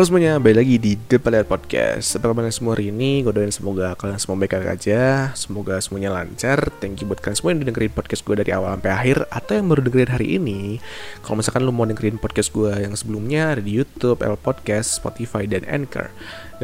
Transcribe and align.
Halo 0.00 0.16
semuanya, 0.16 0.40
balik 0.40 0.64
lagi 0.64 0.76
di 0.80 0.92
Depan 0.96 1.28
Layar 1.28 1.44
Podcast. 1.44 2.16
Apa 2.16 2.32
kabar 2.32 2.48
semua 2.48 2.72
hari 2.72 2.88
ini? 2.88 3.20
Gue 3.20 3.36
doain 3.36 3.52
semoga 3.52 3.92
kalian 4.00 4.16
semua 4.16 4.40
baik-baik 4.40 4.72
aja. 4.80 5.28
Semoga 5.36 5.76
semuanya 5.76 6.08
lancar. 6.08 6.72
Thank 6.80 7.04
you 7.04 7.04
buat 7.04 7.20
kalian 7.20 7.36
semua 7.36 7.52
yang 7.52 7.60
udah 7.60 7.68
dengerin 7.68 7.92
podcast 7.92 8.24
gue 8.24 8.32
dari 8.32 8.48
awal 8.48 8.80
sampai 8.80 8.92
akhir 8.96 9.28
Atau 9.28 9.60
yang 9.60 9.68
baru 9.68 9.84
dengerin 9.84 10.08
hari 10.16 10.40
ini. 10.40 10.80
Kalau 11.20 11.36
misalkan 11.44 11.68
lo 11.68 11.72
mau 11.76 11.84
dengerin 11.84 12.16
podcast 12.16 12.48
gue 12.48 12.72
yang 12.80 12.96
sebelumnya 12.96 13.52
Ada 13.52 13.60
di 13.60 13.76
Youtube, 13.76 14.24
L 14.24 14.40
Podcast, 14.40 14.96
Spotify, 14.96 15.44
dan 15.44 15.68
Anchor. 15.68 16.08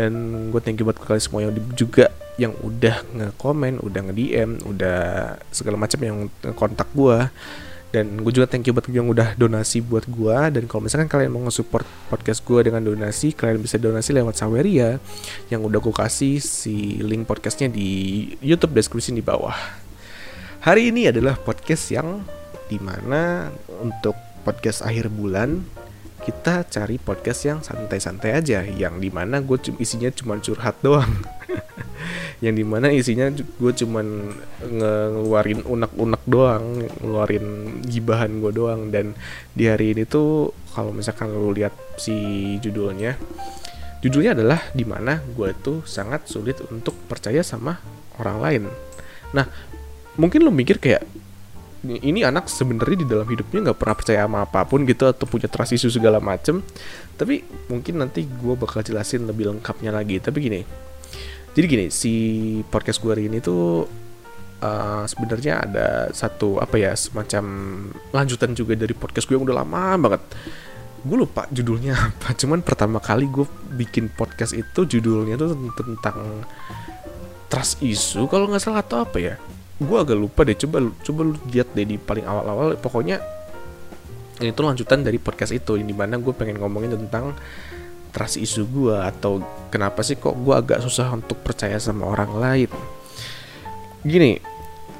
Dan 0.00 0.48
gue 0.48 0.60
thank 0.64 0.80
you 0.80 0.88
buat 0.88 0.96
kalian 0.96 1.20
semua 1.20 1.44
yang 1.44 1.52
juga 1.76 2.08
yang 2.40 2.56
udah 2.64 3.04
nge-comment, 3.20 3.84
udah 3.84 4.00
nge-DM, 4.00 4.64
udah 4.64 5.00
segala 5.52 5.76
macam 5.76 6.00
yang 6.00 6.32
kontak 6.56 6.88
gue 6.96 7.28
dan 7.96 8.20
gue 8.20 8.28
juga 8.28 8.44
thank 8.44 8.68
you 8.68 8.76
buat 8.76 8.84
yang 8.92 9.08
udah 9.08 9.32
donasi 9.40 9.80
buat 9.80 10.04
gue 10.04 10.36
dan 10.52 10.68
kalau 10.68 10.84
misalkan 10.84 11.08
kalian 11.08 11.32
mau 11.32 11.40
nge-support 11.48 11.88
podcast 12.12 12.44
gue 12.44 12.68
dengan 12.68 12.84
donasi 12.84 13.32
kalian 13.32 13.56
bisa 13.56 13.80
donasi 13.80 14.12
lewat 14.12 14.36
Saweria. 14.36 15.00
Yang 15.48 15.60
udah 15.72 15.80
gue 15.80 15.94
kasih 15.96 16.36
si 16.44 17.00
link 17.00 17.24
podcastnya 17.24 17.72
di 17.72 17.88
YouTube 18.44 18.76
deskripsi 18.76 19.16
di 19.16 19.24
bawah. 19.24 19.56
Hari 20.60 20.92
ini 20.92 21.08
adalah 21.08 21.40
podcast 21.40 21.88
yang 21.88 22.20
di 22.68 22.76
mana 22.76 23.48
untuk 23.80 24.12
podcast 24.44 24.84
akhir 24.84 25.08
bulan 25.08 25.64
kita 26.20 26.68
cari 26.68 27.00
podcast 27.00 27.48
yang 27.48 27.58
santai-santai 27.64 28.36
aja. 28.36 28.60
Yang 28.60 29.00
di 29.00 29.08
mana 29.08 29.40
gue 29.40 29.56
isinya 29.80 30.12
cuma 30.12 30.36
curhat 30.36 30.76
doang 30.84 31.08
yang 32.44 32.54
di 32.56 32.64
mana 32.64 32.92
isinya 32.92 33.32
gue 33.32 33.72
cuman 33.72 34.06
ngeluarin 34.62 35.64
unek-unek 35.64 36.22
doang 36.28 36.64
ngeluarin 37.00 37.46
gibahan 37.86 38.38
gue 38.40 38.52
doang. 38.52 38.88
Dan 38.92 39.16
di 39.52 39.66
hari 39.68 39.96
ini 39.96 40.04
tuh 40.04 40.52
kalau 40.76 40.92
misalkan 40.92 41.32
lu 41.32 41.52
lihat 41.56 41.72
si 41.96 42.14
judulnya 42.60 43.16
judulnya 44.04 44.36
adalah 44.36 44.60
di 44.76 44.84
mana 44.84 45.18
gue 45.24 45.50
tuh 45.58 45.82
sangat 45.88 46.28
sulit 46.28 46.60
untuk 46.68 46.94
percaya 47.08 47.40
sama 47.40 47.80
orang 48.20 48.38
lain. 48.38 48.62
Nah 49.32 49.46
mungkin 50.20 50.44
lo 50.44 50.52
mikir 50.52 50.78
kayak 50.78 51.02
ini 51.86 52.26
anak 52.26 52.50
sebenarnya 52.50 53.02
di 53.02 53.06
dalam 53.06 53.28
hidupnya 53.28 53.70
nggak 53.70 53.78
pernah 53.78 53.96
percaya 53.96 54.20
sama 54.26 54.42
apa 54.42 54.66
pun 54.66 54.82
gitu 54.82 55.06
atau 55.06 55.26
punya 55.28 55.46
trust 55.46 55.74
issue 55.76 55.92
segala 55.92 56.18
macem. 56.18 56.60
Tapi 57.16 57.42
mungkin 57.70 58.02
nanti 58.02 58.26
gue 58.26 58.54
bakal 58.54 58.82
jelasin 58.82 59.24
lebih 59.24 59.54
lengkapnya 59.54 59.94
lagi. 59.94 60.18
Tapi 60.18 60.38
gini 60.38 60.60
jadi 61.56 61.66
gini 61.72 61.86
si 61.88 62.12
podcast 62.68 63.00
gue 63.00 63.16
hari 63.16 63.32
ini 63.32 63.40
tuh 63.40 63.88
uh, 64.60 65.04
sebenarnya 65.08 65.64
ada 65.64 65.86
satu 66.12 66.60
apa 66.60 66.76
ya 66.76 66.92
semacam 66.92 67.44
lanjutan 68.12 68.52
juga 68.52 68.76
dari 68.76 68.92
podcast 68.92 69.24
gue 69.24 69.40
yang 69.40 69.48
udah 69.48 69.64
lama 69.64 69.96
banget. 69.96 70.22
Gue 71.00 71.16
lupa 71.16 71.48
judulnya 71.48 71.96
apa 72.12 72.36
cuman 72.36 72.60
pertama 72.60 73.00
kali 73.00 73.24
gue 73.32 73.48
bikin 73.72 74.12
podcast 74.12 74.52
itu 74.52 74.84
judulnya 74.84 75.40
tuh 75.40 75.56
tentang 75.80 76.44
trust 77.48 77.80
issue 77.80 78.28
kalau 78.28 78.52
nggak 78.52 78.60
salah 78.60 78.84
atau 78.84 79.08
apa 79.08 79.16
ya? 79.16 79.34
Gue 79.80 79.96
agak 79.96 80.20
lupa 80.20 80.44
deh 80.44 80.60
coba 80.60 80.92
coba 80.92 81.20
lu 81.24 81.40
lihat 81.48 81.72
deh 81.72 81.88
di 81.88 81.96
paling 81.96 82.28
awal-awal. 82.28 82.76
Pokoknya 82.76 83.16
ini 84.44 84.52
tuh 84.52 84.68
lanjutan 84.68 85.00
dari 85.00 85.16
podcast 85.16 85.56
itu 85.56 85.80
yang 85.80 85.88
di 85.88 85.96
mana 85.96 86.20
gue 86.20 86.36
pengen 86.36 86.60
ngomongin 86.60 87.00
tentang 87.00 87.32
trust 88.16 88.40
issue 88.40 88.64
gue 88.64 88.96
atau 88.96 89.44
kenapa 89.68 90.00
sih 90.00 90.16
kok 90.16 90.32
gue 90.32 90.56
agak 90.56 90.80
susah 90.80 91.12
untuk 91.12 91.36
percaya 91.44 91.76
sama 91.76 92.08
orang 92.08 92.32
lain? 92.32 92.70
Gini 94.00 94.40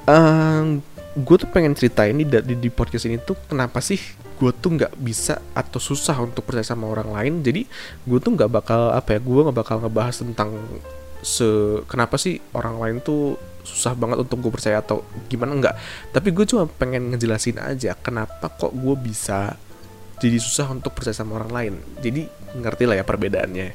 um, 0.05 0.77
gue 1.17 1.35
tuh 1.41 1.49
pengen 1.49 1.73
ceritain 1.73 2.13
di, 2.13 2.29
di, 2.29 2.53
di 2.53 2.69
podcast 2.69 3.09
ini 3.09 3.17
tuh 3.17 3.33
kenapa 3.49 3.81
sih 3.81 3.97
gue 4.37 4.53
tuh 4.53 4.77
nggak 4.77 5.01
bisa 5.01 5.41
atau 5.57 5.81
susah 5.81 6.13
untuk 6.21 6.45
percaya 6.45 6.69
sama 6.69 6.85
orang 6.93 7.09
lain? 7.09 7.33
Jadi 7.41 7.65
gue 8.05 8.19
tuh 8.21 8.37
nggak 8.37 8.53
bakal 8.53 8.93
apa 8.93 9.17
ya 9.17 9.19
gue 9.25 9.41
nggak 9.49 9.57
bakal 9.57 9.81
ngebahas 9.81 10.21
tentang 10.21 10.53
se 11.25 11.81
kenapa 11.89 12.21
sih 12.21 12.37
orang 12.53 12.77
lain 12.77 12.97
tuh 13.01 13.41
susah 13.65 13.97
banget 13.97 14.21
untuk 14.21 14.37
gue 14.37 14.53
percaya 14.53 14.79
atau 14.79 15.01
gimana 15.27 15.51
enggak 15.57 15.75
tapi 16.13 16.31
gue 16.31 16.45
cuma 16.47 16.69
pengen 16.69 17.11
ngejelasin 17.11 17.57
aja 17.59 17.97
kenapa 17.99 18.47
kok 18.53 18.71
gue 18.71 18.95
bisa 18.95 19.57
jadi 20.17 20.37
susah 20.41 20.73
untuk 20.73 20.97
percaya 20.97 21.13
sama 21.13 21.37
orang 21.37 21.51
lain. 21.53 21.73
Jadi 22.01 22.25
ngerti 22.59 22.83
lah 22.89 22.95
ya 22.99 23.05
perbedaannya. 23.05 23.67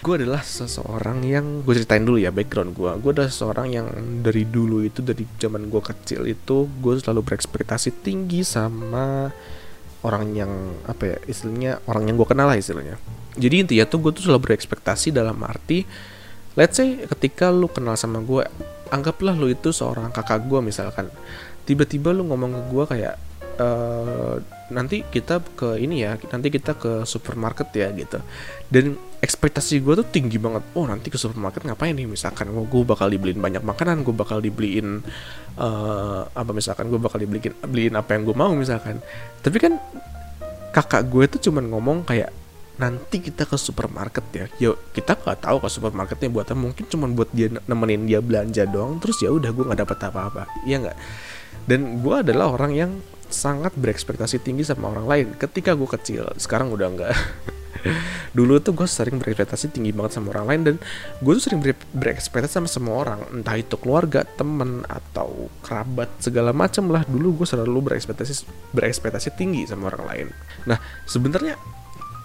Gue 0.00 0.14
adalah 0.16 0.40
seseorang 0.40 1.20
yang 1.28 1.60
gue 1.60 1.74
ceritain 1.76 2.00
dulu 2.00 2.16
ya 2.16 2.32
background 2.32 2.72
gue 2.72 2.90
gue 3.04 3.10
adalah 3.12 3.28
seseorang 3.28 3.68
yang 3.68 3.86
dari 4.24 4.48
dulu 4.48 4.80
itu 4.80 5.04
dari 5.04 5.28
zaman 5.36 5.68
gue 5.68 5.82
kecil 5.84 6.24
itu 6.24 6.68
gue 6.80 6.92
selalu 6.96 7.20
berekspektasi 7.20 8.00
tinggi 8.00 8.40
sama 8.40 9.28
orang 10.00 10.32
yang 10.32 10.52
apa 10.88 11.16
ya 11.16 11.16
istilahnya 11.28 11.84
orang 11.84 12.08
yang 12.08 12.16
gue 12.16 12.28
kenal 12.28 12.48
lah 12.48 12.56
istilahnya. 12.56 12.96
Jadi 13.36 13.54
intinya 13.62 13.84
tuh 13.86 13.98
gue 14.02 14.12
tuh 14.16 14.24
selalu 14.26 14.50
berekspektasi 14.50 15.12
dalam 15.12 15.36
arti 15.44 15.84
let's 16.58 16.80
say 16.80 17.04
ketika 17.06 17.52
lu 17.52 17.70
kenal 17.70 17.94
sama 17.94 18.18
gue 18.24 18.42
anggaplah 18.90 19.38
lu 19.38 19.52
itu 19.52 19.70
seorang 19.70 20.10
kakak 20.10 20.48
gue 20.48 20.60
misalkan. 20.64 21.12
Tiba-tiba 21.68 22.10
lu 22.10 22.26
ngomong 22.26 22.50
ke 22.56 22.62
gue 22.72 22.84
kayak 22.96 23.14
e, 23.60 23.66
nanti 24.72 25.04
kita 25.04 25.44
ke 25.52 25.76
ini 25.76 26.06
ya 26.06 26.16
nanti 26.32 26.48
kita 26.48 26.78
ke 26.80 26.92
supermarket 27.04 27.68
ya 27.76 27.92
gitu. 27.92 28.18
Dan 28.72 28.96
ekspektasi 29.20 29.84
gue 29.84 30.00
tuh 30.00 30.08
tinggi 30.08 30.40
banget. 30.40 30.64
Oh 30.72 30.88
nanti 30.88 31.12
ke 31.12 31.20
supermarket 31.20 31.68
ngapain 31.68 31.92
nih? 31.92 32.08
Misalkan 32.08 32.48
oh, 32.56 32.64
gue 32.64 32.82
bakal 32.88 33.12
dibeliin 33.12 33.38
banyak 33.42 33.60
makanan 33.60 34.00
gue 34.06 34.14
bakal 34.16 34.40
dibeliin 34.40 35.04
uh, 35.60 36.22
apa 36.32 36.50
misalkan 36.56 36.88
gue 36.88 36.96
bakal 36.96 37.20
dibeliin 37.20 37.52
beliin 37.68 37.94
apa 37.98 38.16
yang 38.16 38.24
gue 38.24 38.36
mau 38.36 38.52
misalkan. 38.56 39.04
Tapi 39.44 39.56
kan 39.60 39.76
kakak 40.72 41.10
gue 41.10 41.24
tuh 41.36 41.50
cuman 41.50 41.68
ngomong 41.68 42.06
kayak 42.08 42.30
nanti 42.80 43.20
kita 43.20 43.44
ke 43.44 43.60
supermarket 43.60 44.24
ya. 44.32 44.46
Yuk 44.56 44.96
kita 44.96 45.12
nggak 45.20 45.44
tahu 45.44 45.60
ke 45.60 45.68
supermarketnya 45.68 46.32
buat 46.32 46.48
apa 46.48 46.56
mungkin 46.56 46.88
cuma 46.88 47.04
buat 47.12 47.28
dia 47.36 47.52
nemenin 47.68 48.08
dia 48.08 48.24
belanja 48.24 48.64
doang 48.64 48.96
terus 48.96 49.20
ya 49.20 49.28
udah 49.28 49.52
gue 49.52 49.64
nggak 49.68 49.80
dapat 49.84 49.98
apa-apa. 50.08 50.42
Iya 50.64 50.88
nggak? 50.88 50.98
Dan 51.68 52.00
gue 52.00 52.14
adalah 52.24 52.56
orang 52.56 52.72
yang 52.72 52.90
sangat 53.30 53.72
berekspektasi 53.78 54.42
tinggi 54.42 54.66
sama 54.66 54.90
orang 54.92 55.06
lain. 55.06 55.26
Ketika 55.38 55.74
gue 55.74 55.88
kecil 55.88 56.24
sekarang 56.36 56.74
udah 56.74 56.88
nggak. 56.90 57.14
Dulu 58.36 58.60
tuh 58.60 58.76
gue 58.76 58.86
sering 58.86 59.18
berekspektasi 59.18 59.72
tinggi 59.72 59.90
banget 59.90 60.20
sama 60.20 60.36
orang 60.36 60.46
lain 60.46 60.60
dan 60.62 60.74
gue 61.18 61.32
tuh 61.38 61.42
sering 61.50 61.60
berekspektasi 61.96 62.60
sama 62.60 62.68
semua 62.68 62.94
orang. 63.02 63.20
Entah 63.32 63.56
itu 63.56 63.74
keluarga 63.80 64.22
temen 64.22 64.84
atau 64.86 65.48
kerabat 65.64 66.10
segala 66.20 66.52
macam 66.52 66.92
lah. 66.92 67.02
Dulu 67.08 67.42
gue 67.42 67.46
selalu 67.48 67.90
berekspektasi 67.90 68.46
berekspektasi 68.76 69.34
tinggi 69.34 69.64
sama 69.64 69.90
orang 69.90 70.04
lain. 70.06 70.26
Nah 70.68 70.78
sebenarnya 71.08 71.56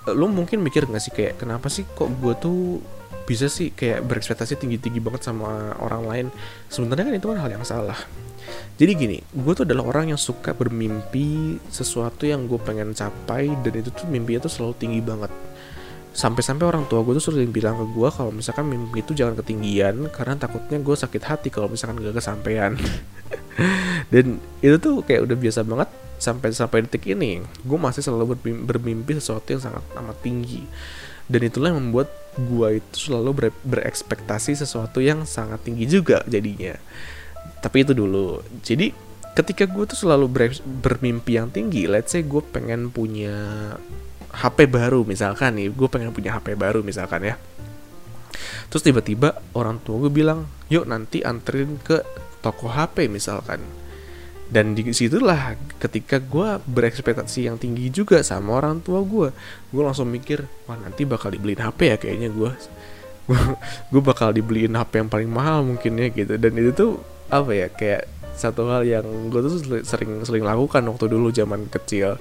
lo 0.05 0.29
mungkin 0.29 0.61
mikir 0.61 0.85
gak 0.85 1.01
sih 1.01 1.09
kayak 1.09 1.41
kenapa 1.41 1.65
sih 1.65 1.81
kok 1.81 2.13
gue 2.21 2.33
tuh 2.37 2.77
bisa 3.25 3.49
sih 3.49 3.73
kayak 3.73 4.05
berekspektasi 4.05 4.61
tinggi-tinggi 4.61 5.01
banget 5.01 5.25
sama 5.25 5.73
orang 5.81 6.03
lain? 6.05 6.25
Sebenarnya 6.69 7.09
kan 7.09 7.15
itu 7.17 7.27
kan 7.31 7.39
hal 7.41 7.49
yang 7.49 7.65
salah 7.65 7.97
jadi 8.75 8.91
gini 8.91 9.17
gue 9.23 9.53
tuh 9.55 9.63
adalah 9.63 9.87
orang 9.87 10.11
yang 10.11 10.19
suka 10.19 10.51
bermimpi 10.51 11.55
sesuatu 11.71 12.27
yang 12.27 12.43
gue 12.43 12.59
pengen 12.59 12.91
capai 12.91 13.47
dan 13.63 13.73
itu 13.79 13.87
tuh 13.87 14.03
mimpinya 14.11 14.43
tuh 14.43 14.51
selalu 14.51 14.75
tinggi 14.75 14.99
banget. 14.99 15.31
Sampai-sampai 16.15 16.63
orang 16.63 16.83
tua 16.87 17.03
gue 17.03 17.15
tuh 17.15 17.31
sering 17.31 17.55
bilang 17.55 17.79
ke 17.79 17.87
gue 17.91 18.09
kalau 18.11 18.31
misalkan 18.35 18.67
mimpi 18.67 18.99
itu 18.99 19.15
jangan 19.15 19.39
ketinggian 19.39 20.11
karena 20.11 20.35
takutnya 20.35 20.79
gue 20.83 20.95
sakit 20.95 21.23
hati 21.23 21.47
kalau 21.47 21.71
misalkan 21.71 22.03
gak 22.03 22.19
kesampaian. 22.19 22.75
Dan 24.11 24.43
itu 24.59 24.75
tuh 24.75 24.99
kayak 25.07 25.23
udah 25.23 25.37
biasa 25.39 25.63
banget 25.63 25.89
sampai 26.19 26.47
sampai 26.51 26.83
detik 26.87 27.07
ini 27.11 27.43
gue 27.43 27.79
masih 27.79 28.03
selalu 28.03 28.35
bermimpi, 28.43 29.15
sesuatu 29.15 29.55
yang 29.55 29.63
sangat 29.63 29.83
amat 29.95 30.19
tinggi. 30.19 30.67
Dan 31.31 31.47
itulah 31.47 31.71
yang 31.71 31.79
membuat 31.79 32.11
gue 32.35 32.83
itu 32.83 33.07
selalu 33.07 33.31
ber, 33.31 33.45
berekspektasi 33.63 34.59
sesuatu 34.59 34.99
yang 34.99 35.23
sangat 35.23 35.63
tinggi 35.63 35.87
juga 35.87 36.19
jadinya 36.27 36.75
tapi 37.61 37.81
itu 37.81 37.97
dulu. 37.97 38.41
Jadi 38.61 38.93
ketika 39.35 39.67
gue 39.67 39.83
tuh 39.83 39.99
selalu 39.99 40.25
ber, 40.31 40.43
bermimpi 40.63 41.35
yang 41.35 41.51
tinggi 41.51 41.91
let's 41.91 42.15
say 42.15 42.23
gue 42.23 42.39
pengen 42.39 42.87
punya 42.87 43.35
HP 44.31 44.67
baru 44.67 45.03
misalkan 45.03 45.59
nih 45.59 45.71
gue 45.71 45.87
pengen 45.91 46.15
punya 46.15 46.35
HP 46.35 46.55
baru 46.55 46.79
misalkan 46.83 47.23
ya. 47.23 47.35
Terus 48.71 48.83
tiba-tiba 48.83 49.39
orang 49.55 49.79
tua 49.83 50.07
gue 50.07 50.11
bilang 50.11 50.47
yuk 50.71 50.87
nanti 50.87 51.23
anterin 51.23 51.79
ke 51.79 52.03
toko 52.39 52.71
HP 52.71 53.11
misalkan. 53.11 53.63
Dan 54.45 54.77
di 54.77 54.85
situlah 54.93 55.57
ketika 55.81 56.21
gue 56.21 56.61
berekspektasi 56.69 57.49
yang 57.49 57.57
tinggi 57.57 57.89
juga 57.89 58.21
sama 58.21 58.61
orang 58.61 58.77
tua 58.77 59.01
gue 59.01 59.33
gue 59.73 59.81
langsung 59.81 60.05
mikir 60.05 60.45
wah 60.69 60.77
nanti 60.77 61.01
bakal 61.01 61.33
dibeliin 61.33 61.65
HP 61.65 61.79
ya 61.89 61.97
kayaknya 61.97 62.29
gue 62.29 62.51
gue 63.91 64.01
bakal 64.05 64.29
dibeliin 64.37 64.77
HP 64.77 65.01
yang 65.01 65.09
paling 65.09 65.31
mahal 65.33 65.65
mungkin 65.65 65.97
ya 65.97 66.07
gitu. 66.13 66.37
Dan 66.37 66.53
itu 66.61 66.71
tuh 66.77 67.14
apa 67.29 67.51
ya 67.51 67.67
kayak 67.71 68.09
satu 68.35 68.67
hal 68.67 68.83
yang 68.83 69.05
gue 69.31 69.41
tuh 69.41 69.81
sering 69.87 70.21
sering 70.27 70.43
lakukan 70.43 70.83
waktu 70.85 71.05
dulu 71.07 71.31
zaman 71.31 71.67
kecil. 71.71 72.19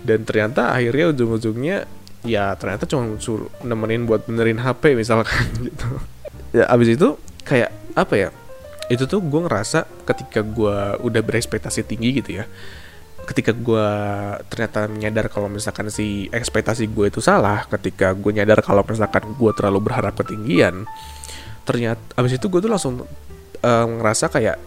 Dan 0.00 0.24
ternyata 0.24 0.72
akhirnya 0.72 1.12
ujung-ujungnya 1.12 1.84
ya 2.24 2.52
ternyata 2.56 2.84
cuma 2.84 3.16
suruh 3.16 3.48
nemenin 3.64 4.04
buat 4.04 4.24
benerin 4.24 4.60
HP 4.60 4.94
misalkan 4.96 5.44
gitu. 5.66 5.88
Ya 6.54 6.66
abis 6.70 6.94
itu 6.94 7.18
kayak 7.44 7.70
apa 7.98 8.14
ya 8.16 8.28
itu 8.90 9.06
tuh 9.06 9.22
gue 9.22 9.40
ngerasa 9.46 9.86
ketika 10.02 10.42
gue 10.42 10.98
udah 11.06 11.22
berekspektasi 11.22 11.86
tinggi 11.86 12.10
gitu 12.18 12.42
ya 12.42 12.44
ketika 13.30 13.54
gue 13.54 13.88
ternyata 14.50 14.90
menyadar 14.90 15.30
kalau 15.30 15.46
misalkan 15.46 15.86
si 15.94 16.26
ekspektasi 16.34 16.90
gue 16.90 17.06
itu 17.06 17.22
salah 17.22 17.62
ketika 17.70 18.10
gue 18.18 18.34
nyadar 18.34 18.58
kalau 18.58 18.82
misalkan 18.82 19.38
gue 19.38 19.52
terlalu 19.54 19.78
berharap 19.86 20.18
ketinggian 20.18 20.90
ternyata 21.62 22.02
abis 22.18 22.42
itu 22.42 22.50
gue 22.50 22.58
tuh 22.58 22.66
langsung 22.66 23.06
uh, 23.64 23.86
ngerasa 23.86 24.28
kayak 24.32 24.58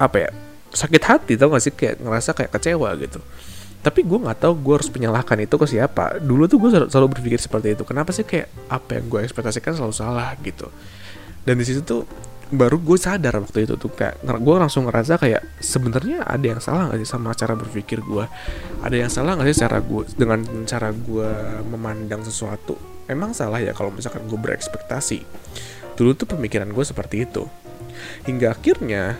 apa 0.00 0.16
ya 0.18 0.30
sakit 0.72 1.02
hati 1.04 1.32
tau 1.36 1.52
gak 1.52 1.62
sih? 1.62 1.72
Kayak 1.72 2.00
ngerasa 2.00 2.30
kayak 2.32 2.50
kecewa 2.52 2.90
gitu. 2.98 3.20
Tapi 3.82 4.06
gue 4.06 4.14
nggak 4.14 4.46
tahu 4.46 4.54
gue 4.62 4.74
harus 4.78 4.90
menyalahkan 4.94 5.38
itu 5.42 5.54
ke 5.58 5.66
siapa. 5.66 6.22
Dulu 6.22 6.46
tuh 6.46 6.58
gue 6.62 6.70
selalu 6.86 7.18
berpikir 7.18 7.42
seperti 7.42 7.74
itu. 7.74 7.82
Kenapa 7.82 8.14
sih 8.14 8.22
kayak 8.22 8.46
apa 8.70 8.98
yang 8.98 9.10
gue 9.10 9.20
ekspektasikan 9.26 9.74
selalu 9.74 9.94
salah 9.94 10.38
gitu? 10.38 10.70
Dan 11.42 11.58
di 11.58 11.66
situ 11.66 11.82
tuh 11.82 12.06
baru 12.52 12.78
gue 12.78 12.94
sadar 13.00 13.42
waktu 13.42 13.64
itu 13.64 13.74
tuh 13.80 13.90
kayak 13.90 14.22
gue 14.22 14.56
langsung 14.60 14.84
ngerasa 14.86 15.16
kayak 15.16 15.40
sebenarnya 15.58 16.20
ada 16.28 16.44
yang 16.44 16.60
salah 16.60 16.92
gak 16.92 17.00
sih 17.00 17.08
sama 17.08 17.32
cara 17.32 17.56
berpikir 17.56 18.04
gue 18.04 18.28
ada 18.84 18.92
yang 18.92 19.08
salah 19.08 19.40
gak 19.40 19.48
sih 19.48 19.64
cara 19.64 19.80
gue 19.80 20.04
dengan 20.20 20.44
cara 20.68 20.92
gue 20.92 21.30
memandang 21.66 22.22
sesuatu? 22.22 22.76
Emang 23.10 23.34
salah 23.34 23.58
ya 23.58 23.74
kalau 23.74 23.90
misalkan 23.90 24.28
gue 24.30 24.38
berekspektasi? 24.38 25.24
Dulu 25.96 26.12
tuh 26.14 26.28
pemikiran 26.28 26.70
gue 26.70 26.84
seperti 26.86 27.24
itu 27.26 27.48
hingga 28.24 28.54
akhirnya 28.54 29.18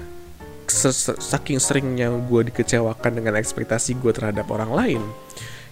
saking 0.67 1.61
seringnya 1.61 2.08
gue 2.08 2.49
dikecewakan 2.49 3.20
dengan 3.20 3.37
ekspektasi 3.37 4.00
gue 4.00 4.12
terhadap 4.14 4.49
orang 4.49 4.73
lain 4.73 5.02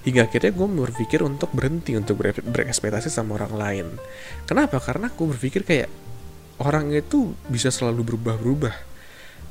hingga 0.05 0.29
akhirnya 0.29 0.53
gue 0.53 0.67
berpikir 0.67 1.21
untuk 1.21 1.53
berhenti 1.53 1.93
untuk 1.93 2.25
berekspektasi 2.25 3.13
sama 3.13 3.37
orang 3.37 3.53
lain. 3.53 3.87
Kenapa? 4.49 4.81
Karena 4.81 5.13
gue 5.13 5.27
berpikir 5.29 5.61
kayak 5.61 5.93
orang 6.61 6.89
itu 6.93 7.37
bisa 7.53 7.69
selalu 7.69 8.15
berubah-berubah. 8.15 8.73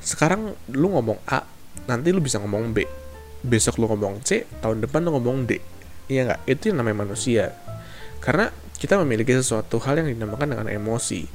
Sekarang 0.02 0.58
lu 0.74 0.88
ngomong 0.90 1.22
A 1.30 1.46
nanti 1.86 2.10
lu 2.10 2.22
bisa 2.22 2.42
ngomong 2.42 2.74
B. 2.74 2.86
Besok 3.46 3.78
lu 3.78 3.86
ngomong 3.88 4.26
C 4.26 4.50
tahun 4.60 4.82
depan 4.82 5.06
lu 5.06 5.14
ngomong 5.18 5.46
D. 5.46 5.62
Iya 6.10 6.34
nggak? 6.34 6.42
Itu 6.50 6.74
yang 6.74 6.82
namanya 6.82 7.06
manusia. 7.06 7.54
Karena 8.18 8.50
kita 8.82 8.98
memiliki 9.06 9.38
sesuatu 9.38 9.78
hal 9.86 10.02
yang 10.02 10.10
dinamakan 10.10 10.56
dengan 10.58 10.68
emosi 10.72 11.30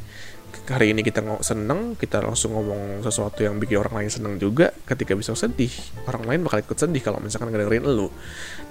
hari 0.65 0.97
ini 0.97 1.05
kita 1.05 1.21
seneng 1.45 1.93
kita 1.93 2.25
langsung 2.25 2.57
ngomong 2.57 3.05
sesuatu 3.05 3.45
yang 3.45 3.61
bikin 3.61 3.77
orang 3.77 4.05
lain 4.05 4.11
seneng 4.11 4.41
juga. 4.41 4.73
Ketika 4.89 5.13
bisa 5.13 5.37
sedih 5.37 5.71
orang 6.09 6.25
lain 6.25 6.41
bakal 6.49 6.65
ikut 6.65 6.79
sedih 6.79 7.03
kalau 7.05 7.21
misalkan 7.21 7.53
ngedengerin 7.53 7.85
lu. 7.85 8.09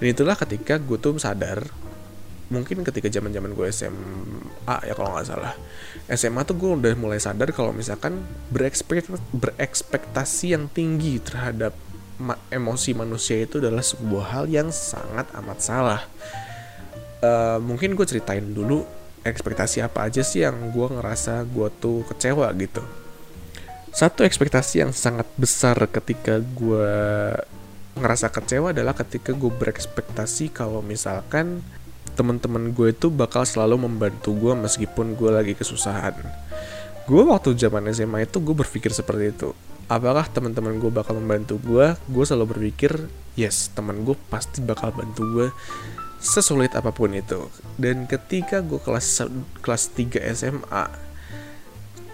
Dan 0.02 0.06
itulah 0.10 0.34
ketika 0.34 0.82
gue 0.82 0.98
tuh 0.98 1.14
sadar 1.22 1.62
mungkin 2.52 2.84
ketika 2.84 3.08
zaman 3.08 3.32
zaman 3.32 3.56
gue 3.56 3.66
SMA 3.72 4.76
ya 4.84 4.92
kalau 4.92 5.16
nggak 5.16 5.26
salah. 5.26 5.54
SMA 6.12 6.42
tuh 6.44 6.56
gue 6.58 6.70
udah 6.76 6.94
mulai 6.98 7.22
sadar 7.22 7.54
kalau 7.54 7.70
misalkan 7.70 8.20
berekspekt 8.50 9.08
berekspektasi 9.32 10.52
yang 10.52 10.68
tinggi 10.68 11.22
terhadap 11.22 11.72
ma 12.14 12.38
emosi 12.52 12.94
manusia 12.94 13.42
itu 13.42 13.58
adalah 13.58 13.82
sebuah 13.82 14.24
hal 14.38 14.44
yang 14.50 14.68
sangat 14.70 15.30
amat 15.34 15.58
salah. 15.58 16.02
Uh, 17.24 17.56
mungkin 17.64 17.96
gue 17.96 18.04
ceritain 18.04 18.44
dulu 18.44 18.84
ekspektasi 19.24 19.80
apa 19.80 20.06
aja 20.06 20.20
sih 20.20 20.44
yang 20.44 20.70
gue 20.70 20.86
ngerasa 20.88 21.42
gue 21.48 21.68
tuh 21.80 22.04
kecewa 22.06 22.48
gitu 22.60 22.84
satu 23.94 24.26
ekspektasi 24.26 24.82
yang 24.82 24.90
sangat 24.90 25.26
besar 25.38 25.78
ketika 25.86 26.42
gue 26.42 26.90
ngerasa 27.94 28.26
kecewa 28.26 28.74
adalah 28.74 28.90
ketika 28.90 29.30
gue 29.30 29.50
berekspektasi 29.54 30.50
kalau 30.50 30.82
misalkan 30.82 31.62
teman-teman 32.18 32.74
gue 32.74 32.90
itu 32.90 33.06
bakal 33.06 33.46
selalu 33.46 33.86
membantu 33.86 34.34
gue 34.34 34.54
meskipun 34.54 35.14
gue 35.14 35.30
lagi 35.30 35.54
kesusahan. 35.54 36.14
Gue 37.06 37.22
waktu 37.22 37.54
zaman 37.54 37.86
SMA 37.94 38.26
itu 38.26 38.42
gue 38.42 38.54
berpikir 38.54 38.90
seperti 38.90 39.30
itu. 39.30 39.48
Apakah 39.86 40.26
teman-teman 40.26 40.74
gue 40.82 40.90
bakal 40.90 41.14
membantu 41.14 41.62
gue? 41.62 41.94
Gue 42.10 42.24
selalu 42.26 42.56
berpikir, 42.56 43.10
yes, 43.38 43.70
teman 43.78 44.02
gue 44.02 44.18
pasti 44.26 44.58
bakal 44.58 44.90
bantu 44.90 45.22
gue 45.22 45.48
sesulit 46.24 46.72
apa 46.72 46.88
pun 46.88 47.12
itu. 47.12 47.52
Dan 47.76 48.08
ketika 48.08 48.64
gue 48.64 48.80
kelas 48.80 49.20
kelas 49.60 49.92
3 49.92 50.24
SMA, 50.32 50.84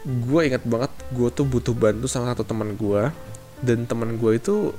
gue 0.04 0.40
ingat 0.42 0.66
banget 0.66 0.92
gue 1.14 1.28
tuh 1.30 1.46
butuh 1.46 1.72
bantu 1.76 2.10
sama 2.10 2.34
satu 2.34 2.42
teman 2.42 2.74
gue 2.74 3.12
dan 3.60 3.84
teman 3.84 4.16
gue 4.16 4.40
itu 4.40 4.72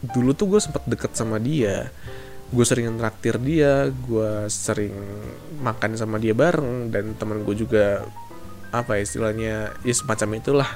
dulu 0.00 0.32
tuh 0.32 0.56
gue 0.56 0.60
sempat 0.60 0.82
deket 0.90 1.14
sama 1.14 1.38
dia. 1.38 1.94
Gue 2.50 2.64
sering 2.66 2.90
traktir 2.98 3.38
dia 3.40 3.88
gue 3.88 4.50
sering 4.50 4.92
makan 5.62 5.94
sama 5.94 6.18
dia 6.18 6.34
bareng. 6.34 6.90
Dan 6.90 7.14
teman 7.14 7.46
gue 7.46 7.54
juga 7.54 8.04
apa 8.74 8.98
ya 8.98 9.06
istilahnya 9.06 9.54
ya 9.86 9.94
semacam 9.94 10.42
itulah. 10.42 10.70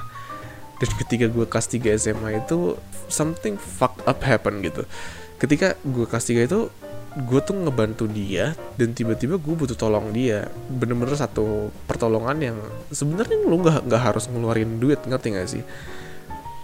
Dan 0.79 0.89
ketika 0.95 1.27
gue 1.27 1.45
kelas 1.45 1.67
3 1.67 1.99
SMA 1.99 2.29
itu 2.39 2.79
something 3.11 3.59
fucked 3.59 4.07
up 4.07 4.23
happen 4.23 4.63
gitu. 4.63 4.87
Ketika 5.35 5.75
gue 5.83 6.05
kelas 6.07 6.25
3 6.31 6.47
itu 6.47 6.71
gue 7.17 7.39
tuh 7.41 7.57
ngebantu 7.57 8.05
dia 8.05 8.53
dan 8.77 8.93
tiba-tiba 8.93 9.41
gue 9.41 9.55
butuh 9.55 9.73
tolong 9.73 10.13
dia. 10.13 10.45
Bener-bener 10.69 11.17
satu 11.17 11.73
pertolongan 11.89 12.37
yang 12.37 12.57
sebenarnya 12.93 13.37
lu 13.41 13.57
nggak 13.61 13.89
nggak 13.89 14.01
harus 14.13 14.29
ngeluarin 14.29 14.77
duit 14.77 15.01
ngerti 15.01 15.27
gak 15.33 15.49
sih? 15.49 15.63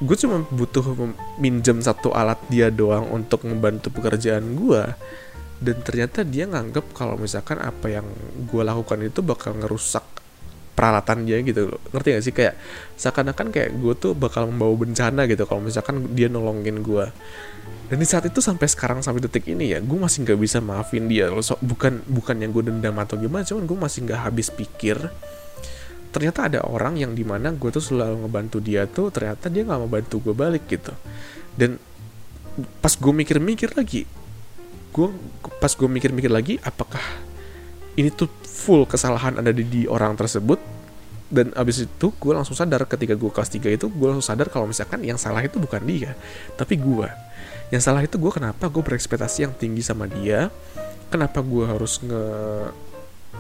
Gue 0.04 0.18
cuma 0.20 0.44
butuh 0.44 0.84
minjem 1.40 1.80
satu 1.82 2.12
alat 2.12 2.38
dia 2.52 2.70
doang 2.70 3.10
untuk 3.10 3.48
membantu 3.48 3.90
pekerjaan 3.90 4.54
gue 4.54 4.84
dan 5.64 5.78
ternyata 5.88 6.28
dia 6.28 6.44
nganggep 6.52 6.92
kalau 6.92 7.16
misalkan 7.16 7.64
apa 7.64 7.88
yang 7.88 8.06
gue 8.44 8.60
lakukan 8.60 9.00
itu 9.08 9.24
bakal 9.24 9.56
ngerusak 9.56 10.04
peralatan 10.76 11.24
dia 11.24 11.40
gitu 11.42 11.72
loh. 11.72 11.80
Ngerti 11.96 12.08
gak 12.14 12.24
sih? 12.24 12.34
Kayak 12.36 12.60
seakan-akan 13.00 13.48
kayak 13.50 13.72
gue 13.80 13.94
tuh 13.96 14.12
bakal 14.14 14.52
membawa 14.52 14.76
bencana 14.76 15.24
gitu 15.26 15.48
kalau 15.48 15.64
misalkan 15.64 16.12
dia 16.14 16.28
nolongin 16.28 16.84
gue 16.84 17.08
dan 17.86 18.02
di 18.02 18.08
saat 18.10 18.26
itu 18.26 18.42
sampai 18.42 18.66
sekarang 18.66 19.00
sampai 19.06 19.22
detik 19.22 19.46
ini 19.46 19.78
ya 19.78 19.80
gue 19.82 19.98
masih 19.98 20.26
nggak 20.26 20.40
bisa 20.42 20.58
maafin 20.58 21.06
dia 21.06 21.30
loh. 21.30 21.42
So, 21.46 21.58
bukan 21.62 22.02
bukan 22.10 22.42
yang 22.42 22.50
gue 22.50 22.66
dendam 22.66 22.98
atau 22.98 23.18
gimana 23.18 23.46
cuman 23.46 23.64
gue 23.70 23.78
masih 23.78 24.00
nggak 24.10 24.22
habis 24.26 24.50
pikir 24.50 24.98
ternyata 26.10 26.48
ada 26.48 26.60
orang 26.64 26.96
yang 26.96 27.12
di 27.12 27.28
mana 27.28 27.52
gue 27.52 27.70
tuh 27.76 27.84
selalu 27.84 28.24
ngebantu 28.24 28.58
dia 28.64 28.88
tuh 28.88 29.12
ternyata 29.12 29.52
dia 29.52 29.68
nggak 29.68 29.80
mau 29.84 29.90
bantu 29.92 30.16
gue 30.22 30.34
balik 30.34 30.66
gitu. 30.66 30.94
Dan 31.54 31.78
pas 32.80 32.94
gue 32.96 33.14
mikir-mikir 33.14 33.76
lagi 33.76 34.08
gue 34.96 35.08
pas 35.60 35.68
gue 35.68 35.90
mikir-mikir 35.92 36.32
lagi 36.32 36.56
apakah 36.64 37.04
ini 38.00 38.08
tuh 38.16 38.32
full 38.56 38.88
kesalahan 38.88 39.36
ada 39.36 39.52
di, 39.52 39.68
di 39.68 39.82
orang 39.84 40.16
tersebut. 40.16 40.58
Dan 41.26 41.52
abis 41.58 41.90
itu 41.90 42.14
gue 42.16 42.34
langsung 42.38 42.54
sadar 42.54 42.86
ketika 42.86 43.18
gue 43.18 43.32
kelas 43.34 43.50
3 43.50 43.66
itu 43.76 43.90
gue 43.90 44.08
langsung 44.08 44.24
sadar 44.24 44.48
kalau 44.48 44.70
misalkan 44.70 45.02
yang 45.02 45.18
salah 45.18 45.42
itu 45.42 45.58
bukan 45.58 45.82
dia 45.82 46.14
tapi 46.54 46.78
gue 46.78 47.10
yang 47.74 47.82
salah 47.82 48.06
itu 48.06 48.22
gue 48.22 48.30
kenapa 48.30 48.70
gue 48.70 48.84
berekspektasi 48.86 49.50
yang 49.50 49.54
tinggi 49.58 49.82
sama 49.82 50.06
dia? 50.06 50.54
Kenapa 51.10 51.42
gue 51.42 51.66
harus 51.66 51.98
nge 52.02 52.26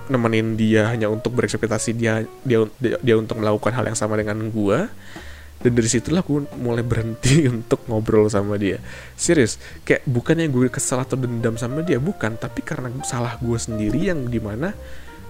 nemenin 0.10 0.60
dia 0.60 0.92
hanya 0.92 1.08
untuk 1.08 1.34
berekspektasi 1.39 1.96
dia 1.96 2.28
dia 2.44 2.68
dia, 2.82 2.98
dia 3.00 3.16
untuk 3.16 3.39
melakukan 3.39 3.74
hal 3.74 3.86
yang 3.88 3.98
sama 3.98 4.20
dengan 4.20 4.38
gue 4.51 4.78
dan 5.63 5.72
dari 5.72 5.88
situlah 5.89 6.22
gue 6.22 6.46
mulai 6.60 6.84
berhenti 6.84 7.46
untuk 7.54 7.86
ngobrol 7.86 8.25
sama 8.30 8.58
dia. 8.58 8.82
Serius 9.13 9.62
kayak 9.86 10.04
bukannya 10.10 10.50
gue 10.50 10.74
kesal 10.74 11.06
atau 11.06 11.18
dendam 11.18 11.56
sama 11.56 11.86
dia 11.86 12.01
bukan. 12.01 12.34
Tapi 12.38 12.66
karena 12.66 12.89
salah 13.06 13.38
gue 13.38 13.58
sendiri 13.58 14.10
yang 14.10 14.25
di 14.25 14.42
mana 14.42 14.74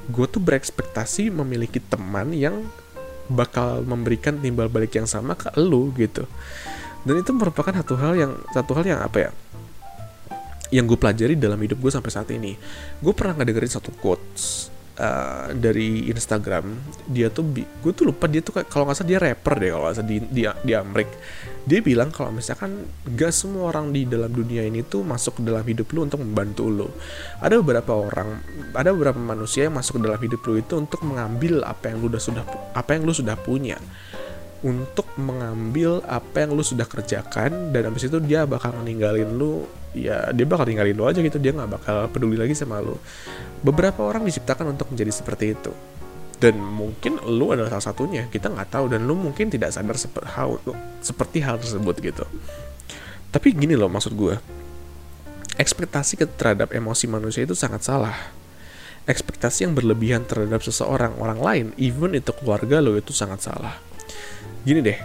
gue 0.05 0.25
tuh 0.29 0.41
berekspektasi 0.41 1.33
memiliki 1.33 1.81
teman 1.81 2.29
yang 2.33 2.65
bakal 3.25 3.81
memberikan 3.81 4.37
timbal 4.37 4.69
balik 4.69 4.93
yang 4.93 5.09
sama 5.09 5.33
ke 5.33 5.49
lu 5.57 5.89
gitu. 5.97 6.29
Dan 7.05 7.21
itu 7.21 7.31
merupakan 7.33 7.73
satu 7.73 7.93
hal 7.97 8.13
yang 8.17 8.31
satu 8.53 8.71
hal 8.77 8.85
yang 8.85 8.99
apa 9.01 9.29
ya 9.29 9.31
yang 10.73 10.89
gue 10.89 10.97
pelajari 10.97 11.37
dalam 11.37 11.61
hidup 11.61 11.77
gue 11.77 11.91
sampai 11.93 12.11
saat 12.13 12.29
ini. 12.33 12.57
Gue 13.01 13.13
pernah 13.13 13.37
ngedengerin 13.37 13.71
satu 13.77 13.93
quotes 13.93 14.74
uh, 14.99 15.51
dari 15.55 16.09
Instagram 16.11 16.71
dia 17.07 17.31
tuh 17.31 17.45
gue 17.55 17.91
tuh 17.95 18.09
lupa 18.09 18.25
dia 18.27 18.41
tuh 18.43 18.63
kalau 18.67 18.89
nggak 18.89 18.97
salah 18.97 19.09
dia 19.09 19.19
rapper 19.21 19.55
deh 19.59 19.69
kalau 19.71 19.83
nggak 19.87 19.95
salah 19.99 20.09
di, 20.09 20.17
di 20.25 20.41
di 20.43 20.73
Amerik 20.73 21.09
dia 21.65 21.81
bilang 21.81 22.13
kalau 22.13 22.29
misalkan 22.29 22.85
gak 23.17 23.33
semua 23.33 23.73
orang 23.73 23.89
di 23.89 24.05
dalam 24.05 24.29
dunia 24.29 24.61
ini 24.61 24.85
tuh 24.85 25.01
masuk 25.01 25.41
ke 25.41 25.49
dalam 25.49 25.65
hidup 25.65 25.89
lu 25.97 26.05
untuk 26.05 26.21
membantu 26.21 26.69
lu. 26.69 26.87
Ada 27.41 27.57
beberapa 27.57 27.97
orang 28.05 28.37
ada 28.77 28.93
beberapa 28.93 29.17
manusia 29.17 29.65
yang 29.65 29.73
masuk 29.73 29.97
ke 29.97 30.01
dalam 30.05 30.21
hidup 30.21 30.45
lu 30.45 30.61
itu 30.61 30.77
untuk 30.77 31.01
mengambil 31.01 31.65
apa 31.65 31.89
yang 31.89 32.05
lu 32.05 32.13
udah 32.13 32.21
sudah 32.21 32.45
apa 32.77 32.89
yang 32.93 33.09
lu 33.09 33.13
sudah 33.17 33.33
punya. 33.33 33.81
Untuk 34.61 35.09
mengambil 35.17 36.05
apa 36.05 36.45
yang 36.45 36.53
lu 36.53 36.61
sudah 36.61 36.85
kerjakan 36.85 37.73
dan 37.73 37.89
habis 37.89 38.05
itu 38.05 38.21
dia 38.21 38.45
bakal 38.45 38.77
ninggalin 38.85 39.33
lu 39.33 39.65
ya 39.95 40.29
dia 40.35 40.45
bakal 40.45 40.67
ninggalin 40.67 40.95
lu 40.95 41.07
aja 41.07 41.23
gitu. 41.23 41.39
Dia 41.39 41.55
nggak 41.55 41.71
bakal 41.71 41.97
peduli 42.11 42.35
lagi 42.35 42.51
sama 42.51 42.83
lu. 42.83 42.99
Beberapa 43.63 44.03
orang 44.03 44.27
diciptakan 44.27 44.75
untuk 44.75 44.91
menjadi 44.91 45.11
seperti 45.15 45.55
itu. 45.55 45.71
Dan 46.35 46.59
mungkin 46.59 47.23
lu 47.23 47.55
adalah 47.55 47.71
salah 47.79 47.95
satunya. 47.95 48.27
Kita 48.27 48.51
nggak 48.51 48.69
tahu. 48.69 48.85
Dan 48.91 49.07
lu 49.07 49.15
mungkin 49.15 49.47
tidak 49.47 49.71
sadar 49.71 49.95
seperti 49.95 50.27
hal 50.35 50.59
seperti 50.99 51.37
hal 51.39 51.55
tersebut 51.57 51.95
gitu. 52.03 52.25
Tapi 53.31 53.47
gini 53.55 53.75
loh 53.75 53.87
maksud 53.91 54.15
gue 54.15 54.35
ekspektasi 55.55 56.19
terhadap 56.35 56.75
emosi 56.75 57.07
manusia 57.07 57.47
itu 57.47 57.55
sangat 57.55 57.87
salah. 57.87 58.15
Ekspektasi 59.07 59.63
yang 59.63 59.73
berlebihan 59.77 60.27
terhadap 60.27 60.59
seseorang 60.59 61.15
orang 61.21 61.39
lain 61.39 61.65
even 61.79 62.11
itu 62.15 62.35
keluarga 62.35 62.83
lo 62.83 62.99
itu 62.99 63.15
sangat 63.15 63.47
salah. 63.47 63.79
Gini 64.67 64.83
deh. 64.83 64.99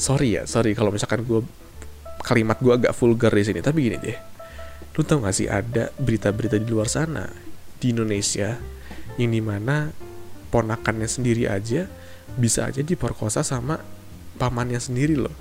Sorry 0.00 0.40
ya 0.40 0.48
sorry 0.48 0.72
kalau 0.72 0.88
misalkan 0.88 1.20
gue 1.28 1.44
kalimat 2.20 2.56
gue 2.60 2.72
agak 2.72 2.92
vulgar 2.94 3.32
di 3.32 3.44
sini 3.44 3.60
tapi 3.64 3.88
gini 3.88 3.96
deh 3.96 4.16
lu 4.94 5.00
tau 5.06 5.22
gak 5.22 5.36
sih 5.36 5.46
ada 5.46 5.94
berita-berita 5.96 6.58
di 6.58 6.68
luar 6.68 6.90
sana 6.90 7.30
di 7.78 7.94
Indonesia 7.94 8.58
yang 9.16 9.30
di 9.30 9.42
mana 9.42 9.90
ponakannya 10.50 11.06
sendiri 11.06 11.46
aja 11.46 11.86
bisa 12.34 12.66
aja 12.70 12.82
diperkosa 12.82 13.42
sama 13.42 13.78
pamannya 14.38 14.78
sendiri 14.78 15.18
loh. 15.18 15.34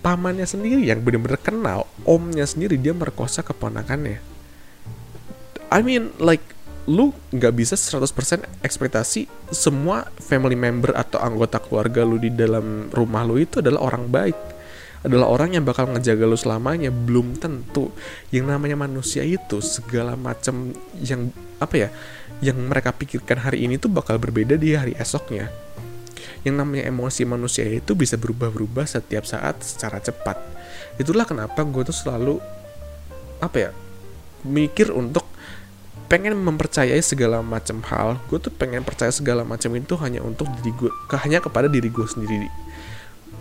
Pamannya 0.00 0.46
sendiri 0.46 0.86
yang 0.86 1.02
bener-bener 1.02 1.40
kenal 1.40 1.88
omnya 2.06 2.46
sendiri 2.46 2.78
dia 2.78 2.94
merkosa 2.94 3.42
keponakannya 3.42 4.36
I 5.70 5.82
mean 5.82 6.14
like 6.22 6.42
lu 6.86 7.10
nggak 7.34 7.54
bisa 7.58 7.74
100% 7.74 8.62
ekspektasi 8.62 9.26
semua 9.50 10.06
family 10.22 10.54
member 10.54 10.94
atau 10.94 11.18
anggota 11.18 11.58
keluarga 11.58 12.06
lu 12.06 12.14
di 12.14 12.30
dalam 12.30 12.86
rumah 12.94 13.26
lu 13.26 13.42
itu 13.42 13.58
adalah 13.58 13.90
orang 13.90 14.06
baik 14.06 14.38
adalah 15.04 15.28
orang 15.28 15.52
yang 15.58 15.64
bakal 15.66 15.90
ngejaga 15.90 16.24
lu 16.24 16.38
selamanya 16.38 16.88
belum 16.88 17.36
tentu. 17.36 17.92
Yang 18.32 18.46
namanya 18.56 18.76
manusia 18.78 19.26
itu 19.26 19.60
segala 19.60 20.16
macam 20.16 20.72
yang 21.02 21.28
apa 21.60 21.74
ya 21.76 21.88
yang 22.44 22.56
mereka 22.68 22.92
pikirkan 22.92 23.40
hari 23.40 23.64
ini 23.64 23.80
tuh 23.80 23.92
bakal 23.92 24.16
berbeda 24.16 24.56
di 24.56 24.72
hari 24.72 24.96
esoknya. 24.96 25.52
Yang 26.46 26.54
namanya 26.62 26.84
emosi 26.88 27.22
manusia 27.26 27.66
itu 27.66 27.92
bisa 27.98 28.14
berubah-berubah 28.14 28.86
setiap 28.86 29.26
saat 29.26 29.60
secara 29.60 29.98
cepat. 29.98 30.38
Itulah 30.96 31.26
kenapa 31.26 31.60
gue 31.66 31.82
tuh 31.84 31.96
selalu 31.96 32.38
apa 33.42 33.56
ya 33.68 33.70
mikir 34.46 34.94
untuk 34.94 35.26
pengen 36.06 36.38
mempercayai 36.38 37.02
segala 37.02 37.42
macam 37.42 37.82
hal. 37.90 38.22
Gue 38.30 38.38
tuh 38.38 38.54
pengen 38.54 38.86
percaya 38.86 39.10
segala 39.10 39.42
macam 39.42 39.74
itu 39.74 39.98
hanya 39.98 40.22
untuk 40.22 40.46
diri 40.62 40.70
gue 40.76 40.90
hanya 41.18 41.42
kepada 41.42 41.66
diri 41.66 41.90
gue 41.90 42.06
sendiri 42.06 42.65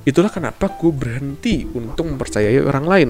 itulah 0.05 0.29
kenapa 0.29 0.69
gue 0.77 0.93
berhenti 0.93 1.65
untuk 1.65 2.05
mempercayai 2.05 2.61
orang 2.61 2.85
lain. 2.85 3.09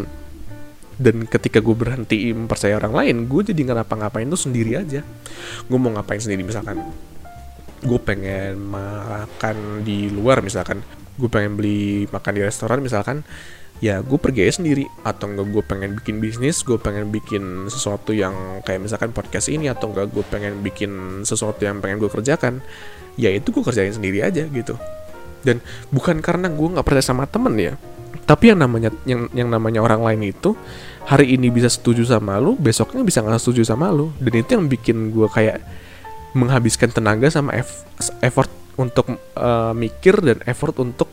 Dan 0.96 1.28
ketika 1.28 1.60
gue 1.60 1.76
berhenti 1.76 2.32
mempercayai 2.32 2.80
orang 2.80 2.96
lain 2.96 3.16
gue 3.28 3.52
jadi 3.52 3.62
ngapa-ngapain 3.68 4.32
tuh 4.32 4.40
sendiri 4.40 4.80
aja. 4.80 5.04
Gue 5.68 5.78
mau 5.78 5.92
ngapain 5.92 6.24
sendiri? 6.24 6.48
Misalkan 6.48 6.80
gue 7.84 8.00
pengen 8.00 8.56
makan 8.56 9.84
di 9.84 10.08
luar 10.08 10.40
misalkan. 10.40 10.80
Gue 11.20 11.28
pengen 11.28 11.60
beli 11.60 12.08
makan 12.16 12.32
di 12.40 12.42
restoran 12.48 12.80
misalkan. 12.80 13.28
Ya 13.84 14.00
gue 14.00 14.16
pergi 14.16 14.48
aja 14.48 14.64
sendiri. 14.64 14.88
Atau 15.04 15.36
enggak 15.36 15.52
gue 15.52 15.64
pengen 15.68 16.00
bikin 16.00 16.24
bisnis 16.24 16.64
gue 16.64 16.80
pengen 16.80 17.12
bikin 17.12 17.68
sesuatu 17.68 18.16
yang 18.16 18.64
kayak 18.64 18.88
misalkan 18.88 19.12
podcast 19.12 19.52
ini 19.52 19.68
atau 19.68 19.92
enggak 19.92 20.16
gue 20.16 20.24
pengen 20.32 20.64
bikin 20.64 21.22
sesuatu 21.28 21.60
yang 21.60 21.84
pengen 21.84 22.00
gue 22.00 22.08
kerjakan. 22.08 22.64
Ya 23.20 23.36
itu 23.36 23.52
gue 23.52 23.68
kerjain 23.68 23.92
sendiri 23.92 24.24
aja 24.24 24.48
gitu 24.48 24.80
dan 25.46 25.62
bukan 25.94 26.20
karena 26.26 26.50
gue 26.50 26.68
nggak 26.74 26.86
percaya 26.86 27.06
sama 27.06 27.30
temen 27.30 27.54
ya 27.56 27.78
tapi 28.26 28.50
yang 28.50 28.60
namanya 28.66 28.90
yang 29.06 29.30
yang 29.38 29.54
namanya 29.54 29.86
orang 29.86 30.02
lain 30.02 30.34
itu 30.34 30.58
hari 31.06 31.38
ini 31.38 31.54
bisa 31.54 31.70
setuju 31.70 32.10
sama 32.10 32.42
lu 32.42 32.58
besoknya 32.58 33.06
bisa 33.06 33.22
nggak 33.22 33.38
setuju 33.38 33.62
sama 33.62 33.94
lu. 33.94 34.10
Dan 34.18 34.42
itu 34.42 34.58
yang 34.58 34.66
bikin 34.66 35.14
gue 35.14 35.30
kayak 35.30 35.62
menghabiskan 36.34 36.90
tenaga 36.90 37.30
sama 37.30 37.54
effort 38.20 38.50
untuk 38.76 39.14
uh, 39.38 39.72
mikir 39.78 40.20
dan 40.26 40.42
effort 40.50 40.76
untuk 40.82 41.08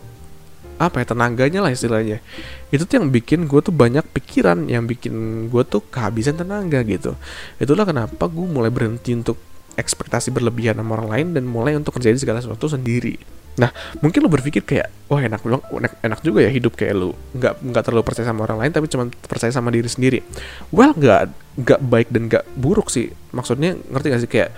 apa 0.80 1.04
ya 1.04 1.06
tenaganya 1.12 1.60
lah 1.62 1.70
istilahnya. 1.70 2.24
Itu 2.72 2.88
tuh 2.88 3.04
yang 3.04 3.12
bikin 3.12 3.44
gue 3.44 3.60
tuh 3.60 3.76
banyak 3.76 4.02
pikiran 4.08 4.66
yang 4.66 4.88
bikin 4.88 5.46
gue 5.52 5.62
tuh 5.68 5.84
kehabisan 5.92 6.40
tenaga 6.40 6.80
gitu. 6.82 7.14
Itulah 7.60 7.84
kenapa 7.84 8.24
gue 8.24 8.46
mulai 8.48 8.72
berhenti 8.72 9.12
untuk 9.12 9.36
ekspektasi 9.76 10.32
berlebihan 10.32 10.80
sama 10.80 10.96
orang 10.96 11.08
lain 11.12 11.26
dan 11.36 11.44
mulai 11.44 11.76
untuk 11.76 12.00
kerjain 12.00 12.16
segala 12.16 12.40
sesuatu 12.40 12.68
sendiri 12.68 13.41
Nah, 13.52 13.68
mungkin 14.00 14.24
lo 14.24 14.32
berpikir 14.32 14.64
kayak, 14.64 14.88
wah 15.12 15.20
enak 15.20 15.44
enak, 15.44 15.92
enak 16.00 16.20
juga 16.24 16.40
ya 16.40 16.50
hidup 16.50 16.72
kayak 16.72 16.94
lo, 16.96 17.12
nggak 17.36 17.60
nggak 17.60 17.82
terlalu 17.84 18.04
percaya 18.04 18.26
sama 18.32 18.48
orang 18.48 18.64
lain, 18.64 18.72
tapi 18.72 18.88
cuma 18.88 19.04
percaya 19.28 19.52
sama 19.52 19.68
diri 19.68 19.88
sendiri. 19.92 20.24
Well, 20.72 20.96
nggak 20.96 21.22
nggak 21.60 21.80
baik 21.84 22.08
dan 22.08 22.22
nggak 22.32 22.44
buruk 22.56 22.88
sih. 22.88 23.12
Maksudnya 23.36 23.76
ngerti 23.76 24.06
gak 24.08 24.22
sih 24.24 24.30
kayak 24.30 24.50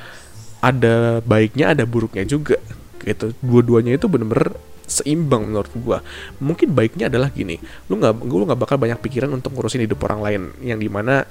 ada 0.63 1.19
baiknya, 1.27 1.75
ada 1.75 1.83
buruknya 1.85 2.23
juga, 2.23 2.63
gitu. 3.03 3.35
Dua-duanya 3.43 3.99
itu 3.99 4.07
bener-bener 4.07 4.55
seimbang 4.87 5.49
menurut 5.51 5.73
gua. 5.81 5.99
Mungkin 6.39 6.71
baiknya 6.71 7.11
adalah 7.11 7.35
gini, 7.35 7.59
lu 7.91 7.99
nggak 7.99 8.15
lu 8.23 8.47
nggak 8.47 8.61
bakal 8.63 8.77
banyak 8.79 9.01
pikiran 9.03 9.33
untuk 9.35 9.59
ngurusin 9.59 9.83
hidup 9.83 9.99
orang 10.07 10.21
lain, 10.23 10.43
yang 10.63 10.79
di 10.79 10.87
mana 10.87 11.27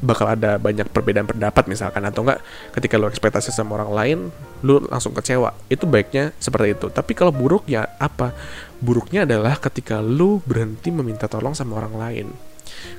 bakal 0.00 0.28
ada 0.28 0.60
banyak 0.60 0.88
perbedaan 0.92 1.28
pendapat 1.28 1.68
misalkan 1.68 2.04
atau 2.04 2.24
enggak 2.26 2.40
ketika 2.76 2.94
lu 3.00 3.08
ekspektasi 3.08 3.52
sama 3.52 3.80
orang 3.80 3.90
lain 3.92 4.18
lu 4.64 4.82
langsung 4.88 5.12
kecewa. 5.16 5.52
Itu 5.68 5.88
baiknya 5.88 6.32
seperti 6.36 6.76
itu. 6.76 6.86
Tapi 6.92 7.12
kalau 7.12 7.32
buruknya 7.32 7.88
apa? 8.00 8.32
Buruknya 8.80 9.24
adalah 9.24 9.56
ketika 9.56 10.04
lu 10.04 10.40
berhenti 10.44 10.92
meminta 10.92 11.28
tolong 11.28 11.56
sama 11.56 11.80
orang 11.80 11.94
lain. 11.96 12.26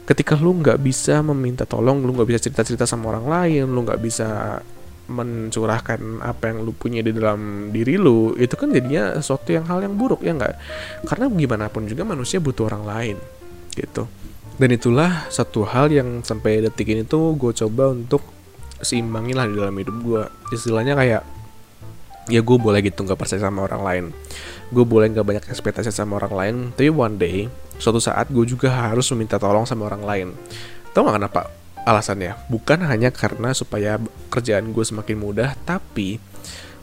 Ketika 0.08 0.34
lu 0.40 0.58
nggak 0.58 0.80
bisa 0.82 1.22
meminta 1.22 1.68
tolong 1.68 2.02
lu 2.02 2.16
nggak 2.16 2.30
bisa 2.30 2.40
cerita 2.50 2.62
cerita 2.66 2.86
sama 2.90 3.14
orang 3.14 3.26
lain 3.28 3.66
lu 3.68 3.84
nggak 3.84 4.02
bisa 4.02 4.60
mencurahkan 5.08 6.20
apa 6.20 6.52
yang 6.52 6.68
lu 6.68 6.76
punya 6.76 7.00
di 7.00 7.16
dalam 7.16 7.72
diri 7.72 7.96
lu 7.96 8.36
itu 8.36 8.60
kan 8.60 8.76
jadinya 8.76 9.16
sesuatu 9.16 9.56
yang 9.56 9.64
hal 9.64 9.80
yang 9.80 9.96
buruk 9.96 10.24
ya 10.24 10.36
nggak? 10.36 10.56
Karena 11.08 11.26
gimana 11.32 11.66
pun 11.72 11.88
juga 11.88 12.04
manusia 12.04 12.44
butuh 12.44 12.68
orang 12.68 12.84
lain 12.84 13.18
gitu 13.78 14.27
dan 14.58 14.70
itulah 14.74 15.30
satu 15.30 15.70
hal 15.70 15.94
yang 15.94 16.26
sampai 16.26 16.66
detik 16.66 16.90
ini 16.90 17.06
tuh 17.06 17.38
gue 17.38 17.54
coba 17.54 17.94
untuk 17.94 18.26
seimbangin 18.82 19.38
lah 19.38 19.46
di 19.46 19.58
dalam 19.58 19.74
hidup 19.78 19.96
gue 20.02 20.22
istilahnya 20.54 20.98
kayak 20.98 21.24
ya 22.28 22.42
gue 22.44 22.58
boleh 22.60 22.82
gitu 22.84 23.06
nggak 23.06 23.18
percaya 23.18 23.42
sama 23.42 23.70
orang 23.70 23.82
lain. 23.86 24.06
Gue 24.74 24.84
boleh 24.84 25.14
nggak 25.14 25.26
banyak 25.26 25.46
ekspektasi 25.46 25.94
sama 25.94 26.20
orang 26.20 26.34
lain 26.34 26.56
tapi 26.74 26.90
one 26.90 27.16
day 27.16 27.38
suatu 27.78 28.02
saat 28.02 28.34
gue 28.34 28.44
juga 28.50 28.74
harus 28.74 29.06
meminta 29.14 29.38
tolong 29.38 29.70
sama 29.70 29.88
orang 29.88 30.04
lain. 30.04 30.28
Tau 30.92 31.06
gak 31.06 31.22
kenapa? 31.22 31.42
Alasannya? 31.86 32.36
Bukan 32.50 32.82
hanya 32.84 33.14
karena 33.14 33.54
supaya 33.54 34.02
kerjaan 34.34 34.74
gue 34.74 34.84
semakin 34.84 35.18
mudah 35.22 35.54
tapi 35.64 36.18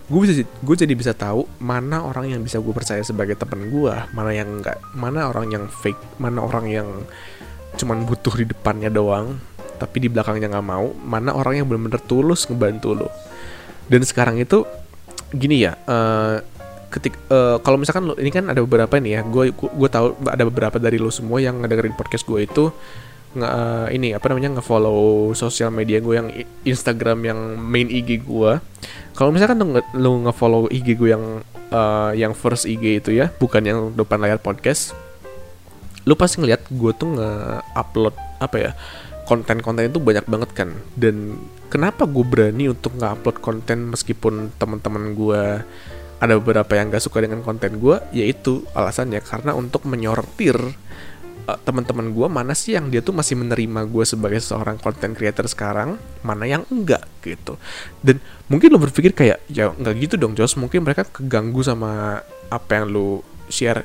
gue 0.04 0.20
bisa 0.20 0.44
gue 0.44 0.76
jadi 0.76 0.92
bisa 0.92 1.16
tahu 1.16 1.48
mana 1.56 2.04
orang 2.04 2.28
yang 2.28 2.40
bisa 2.44 2.60
gue 2.60 2.72
percaya 2.76 3.00
sebagai 3.00 3.40
teman 3.40 3.72
gue 3.72 3.94
mana 4.12 4.36
yang 4.36 4.60
enggak 4.60 4.76
mana 4.92 5.32
orang 5.32 5.48
yang 5.48 5.64
fake 5.64 6.20
mana 6.20 6.44
orang 6.44 6.68
yang 6.68 6.88
cuman 7.74 8.06
butuh 8.06 8.34
di 8.38 8.44
depannya 8.50 8.88
doang 8.88 9.38
tapi 9.76 10.00
di 10.00 10.08
belakangnya 10.08 10.54
nggak 10.54 10.66
mau 10.66 10.94
mana 11.02 11.34
orang 11.34 11.60
yang 11.60 11.66
benar-benar 11.66 12.00
tulus 12.06 12.46
ngebantu 12.46 12.94
lo 12.94 13.08
dan 13.90 14.00
sekarang 14.06 14.40
itu 14.40 14.64
gini 15.34 15.66
ya 15.66 15.74
uh, 15.84 16.38
ketik 16.88 17.18
uh, 17.28 17.58
kalau 17.58 17.74
misalkan 17.74 18.06
lo 18.06 18.14
ini 18.14 18.30
kan 18.30 18.46
ada 18.46 18.62
beberapa 18.62 18.94
nih 19.02 19.18
ya 19.18 19.20
gue 19.26 19.50
gue 19.52 19.88
tahu 19.90 20.14
ada 20.30 20.44
beberapa 20.46 20.78
dari 20.78 21.02
lo 21.02 21.10
semua 21.10 21.42
yang 21.42 21.58
ngedengerin 21.58 21.98
podcast 21.98 22.22
gue 22.22 22.46
itu 22.46 22.70
nge, 23.34 23.48
uh, 23.50 23.90
ini 23.90 24.14
apa 24.14 24.30
namanya 24.30 24.58
ngefollow 24.58 25.34
sosial 25.34 25.74
media 25.74 25.98
gue 25.98 26.14
yang 26.14 26.30
Instagram 26.62 27.18
yang 27.26 27.38
main 27.58 27.90
IG 27.90 28.22
gue 28.22 28.62
kalau 29.18 29.30
misalkan 29.34 29.58
lo, 29.58 29.82
lo 29.98 30.10
ngefollow 30.30 30.70
IG 30.70 30.94
gue 30.94 31.10
yang 31.10 31.42
uh, 31.74 32.14
yang 32.14 32.30
first 32.30 32.70
IG 32.70 33.02
itu 33.02 33.10
ya 33.10 33.34
bukan 33.42 33.62
yang 33.66 33.78
depan 33.98 34.22
layar 34.22 34.38
podcast 34.38 34.94
lu 36.04 36.14
pasti 36.14 36.40
ngeliat 36.40 36.68
gue 36.68 36.92
tuh 36.96 37.08
nge-upload 37.16 38.14
apa 38.40 38.56
ya 38.60 38.72
konten-konten 39.24 39.88
itu 39.88 40.00
banyak 40.00 40.26
banget 40.28 40.50
kan. 40.52 40.70
Dan 40.92 41.40
kenapa 41.72 42.04
gue 42.04 42.24
berani 42.24 42.68
untuk 42.70 42.96
nge-upload 43.00 43.40
konten 43.40 43.92
meskipun 43.92 44.52
teman-teman 44.60 45.16
gue 45.16 45.42
ada 46.20 46.32
beberapa 46.38 46.72
yang 46.76 46.92
gak 46.92 47.04
suka 47.04 47.20
dengan 47.20 47.44
konten 47.44 47.76
gue 47.76 48.00
yaitu 48.16 48.64
alasannya 48.72 49.20
karena 49.20 49.52
untuk 49.52 49.84
menyortir 49.84 50.56
uh, 51.44 51.58
teman-teman 51.64 52.12
gue 52.12 52.26
mana 52.30 52.56
sih 52.56 52.76
yang 52.76 52.88
dia 52.88 53.04
tuh 53.04 53.12
masih 53.12 53.36
menerima 53.36 53.84
gue 53.88 54.04
sebagai 54.06 54.40
seorang 54.40 54.80
content 54.80 55.12
creator 55.12 55.44
sekarang 55.48 56.00
mana 56.24 56.44
yang 56.48 56.62
enggak 56.72 57.04
gitu. 57.20 57.60
Dan 58.00 58.20
mungkin 58.48 58.72
lo 58.72 58.78
berpikir 58.80 59.12
kayak 59.12 59.44
ya 59.52 59.72
nggak 59.72 59.94
gitu 60.00 60.14
dong 60.16 60.36
Jos. 60.36 60.56
Mungkin 60.56 60.84
mereka 60.84 61.04
keganggu 61.04 61.60
sama 61.60 62.20
apa 62.48 62.70
yang 62.76 62.92
lo 62.92 63.24
share 63.48 63.84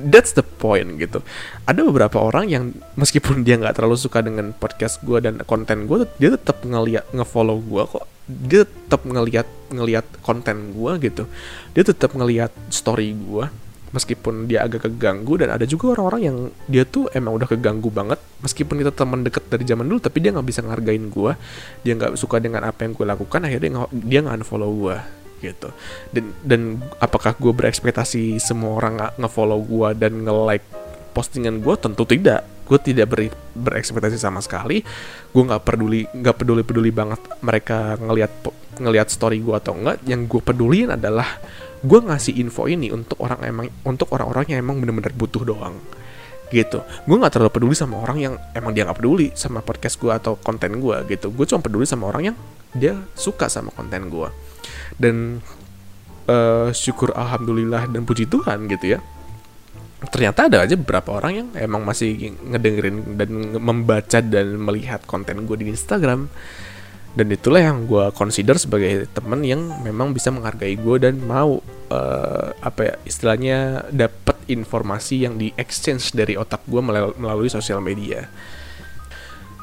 that's 0.00 0.32
the 0.36 0.44
point 0.44 1.00
gitu. 1.00 1.24
Ada 1.64 1.82
beberapa 1.84 2.20
orang 2.20 2.46
yang 2.48 2.64
meskipun 2.96 3.42
dia 3.42 3.56
nggak 3.60 3.76
terlalu 3.76 3.96
suka 3.98 4.20
dengan 4.20 4.52
podcast 4.56 5.02
gue 5.02 5.18
dan 5.20 5.40
konten 5.44 5.88
gue 5.88 6.04
dia 6.20 6.32
tetap 6.32 6.62
ngeliat 6.62 7.08
ngefollow 7.12 7.58
gue 7.60 7.82
kok. 7.84 8.04
Dia 8.26 8.62
tetap 8.66 9.06
ngeliat 9.06 9.48
ngeliat 9.70 10.06
konten 10.20 10.74
gue 10.74 10.92
gitu. 11.02 11.24
Dia 11.72 11.82
tetap 11.86 12.12
ngeliat 12.12 12.52
story 12.68 13.14
gue 13.16 13.46
meskipun 13.94 14.50
dia 14.50 14.66
agak 14.66 14.84
keganggu 14.84 15.40
dan 15.40 15.56
ada 15.56 15.64
juga 15.64 15.96
orang-orang 15.96 16.22
yang 16.22 16.36
dia 16.66 16.84
tuh 16.84 17.06
emang 17.16 17.38
udah 17.38 17.48
keganggu 17.48 17.88
banget 17.88 18.20
meskipun 18.44 18.82
kita 18.82 18.92
teman 18.92 19.24
deket 19.24 19.46
dari 19.48 19.64
zaman 19.64 19.88
dulu 19.88 20.02
tapi 20.02 20.20
dia 20.20 20.36
nggak 20.36 20.46
bisa 20.46 20.60
ngargain 20.60 21.08
gue 21.08 21.32
dia 21.86 21.92
nggak 21.96 22.18
suka 22.18 22.36
dengan 22.42 22.66
apa 22.66 22.84
yang 22.84 22.92
gue 22.92 23.06
lakukan 23.06 23.40
akhirnya 23.46 23.88
dia 23.94 24.18
nggak 24.20 24.42
unfollow 24.42 24.68
gue 24.74 24.96
gitu. 25.40 25.72
Dan 26.12 26.32
dan 26.42 26.60
apakah 27.00 27.36
gue 27.36 27.52
berekspektasi 27.52 28.40
semua 28.40 28.80
orang 28.80 28.94
ngefollow 29.20 29.60
gue 29.64 29.88
dan 29.96 30.24
nge-like 30.24 30.66
postingan 31.16 31.64
gue 31.64 31.74
tentu 31.80 32.04
tidak. 32.04 32.44
Gue 32.66 32.82
tidak 32.82 33.06
ber, 33.08 33.30
berekspektasi 33.54 34.18
sama 34.18 34.42
sekali. 34.42 34.82
Gue 35.30 35.42
nggak 35.46 35.62
peduli 35.64 36.04
nggak 36.10 36.36
peduli 36.36 36.62
peduli 36.66 36.90
banget 36.92 37.22
mereka 37.40 37.96
ngelihat 37.96 38.32
ngelihat 38.76 39.08
story 39.08 39.40
gue 39.40 39.54
atau 39.56 39.72
enggak. 39.72 40.02
Yang 40.04 40.20
gue 40.36 40.40
pedulin 40.44 40.92
adalah 40.92 41.40
gue 41.80 42.00
ngasih 42.02 42.36
info 42.42 42.66
ini 42.66 42.90
untuk 42.90 43.22
orang 43.22 43.40
emang 43.46 43.66
untuk 43.86 44.10
orang-orang 44.12 44.52
yang 44.52 44.60
emang 44.60 44.82
bener-bener 44.82 45.14
butuh 45.14 45.46
doang. 45.46 45.78
Gitu. 46.50 46.78
Gue 47.06 47.16
nggak 47.16 47.38
terlalu 47.38 47.52
peduli 47.54 47.74
sama 47.74 48.02
orang 48.02 48.18
yang 48.18 48.34
emang 48.54 48.74
dia 48.74 48.86
nggak 48.86 48.98
peduli 48.98 49.30
sama 49.34 49.62
podcast 49.62 49.96
gue 49.98 50.12
atau 50.12 50.34
konten 50.36 50.76
gue 50.82 50.96
gitu. 51.10 51.30
Gue 51.30 51.46
cuma 51.46 51.62
peduli 51.62 51.86
sama 51.86 52.10
orang 52.10 52.34
yang 52.34 52.36
dia 52.76 52.98
suka 53.16 53.48
sama 53.48 53.72
konten 53.72 54.12
gue 54.12 54.28
dan 54.94 55.42
uh, 56.30 56.70
syukur 56.70 57.14
alhamdulillah 57.14 57.90
dan 57.90 58.02
puji 58.06 58.30
Tuhan 58.30 58.70
gitu 58.70 58.98
ya. 58.98 59.00
Ternyata 60.06 60.52
ada 60.52 60.58
aja 60.62 60.76
beberapa 60.76 61.16
orang 61.18 61.32
yang 61.32 61.48
emang 61.56 61.82
masih 61.82 62.36
ngedengerin 62.52 63.16
dan 63.16 63.30
membaca 63.58 64.18
dan 64.20 64.60
melihat 64.60 65.02
konten 65.08 65.48
gue 65.48 65.56
di 65.56 65.72
Instagram. 65.72 66.28
Dan 67.16 67.32
itulah 67.32 67.64
yang 67.64 67.88
gue 67.88 68.12
consider 68.12 68.60
sebagai 68.60 69.08
temen 69.08 69.40
yang 69.40 69.80
memang 69.80 70.12
bisa 70.12 70.28
menghargai 70.28 70.76
gue 70.76 70.96
dan 71.00 71.16
mau 71.24 71.64
uh, 71.88 72.48
apa 72.60 72.80
ya 72.92 72.94
istilahnya 73.08 73.88
dapat 73.88 74.36
informasi 74.52 75.24
yang 75.24 75.40
di 75.40 75.48
exchange 75.56 76.12
dari 76.12 76.36
otak 76.36 76.60
gue 76.68 76.84
melalui 77.16 77.48
sosial 77.48 77.80
media 77.80 78.28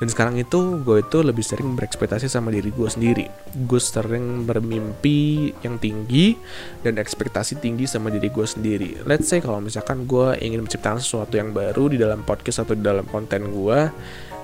dan 0.03 0.12
sekarang 0.12 0.36
itu 0.36 0.83
gue 0.83 1.00
itu 1.00 1.24
lebih 1.24 1.48
sering 1.48 1.79
berekspektasi 1.79 2.27
sama 2.27 2.51
diri 2.51 2.75
gue 2.75 2.89
sendiri. 2.91 3.24
Gue 3.55 3.79
sering 3.79 4.43
bermimpi 4.43 5.55
yang 5.63 5.79
tinggi 5.79 6.36
dan 6.83 7.00
ekspektasi 7.00 7.63
tinggi 7.63 7.88
sama 7.88 8.12
diri 8.12 8.27
gue 8.27 8.43
sendiri. 8.43 9.00
Let's 9.07 9.31
say 9.31 9.39
kalau 9.39 9.63
misalkan 9.63 10.03
gue 10.03 10.36
ingin 10.43 10.67
menciptakan 10.67 11.00
sesuatu 11.00 11.39
yang 11.39 11.55
baru 11.55 11.88
di 11.88 11.95
dalam 11.95 12.19
podcast 12.27 12.67
atau 12.67 12.75
di 12.75 12.83
dalam 12.83 13.07
konten 13.07 13.48
gue 13.48 13.79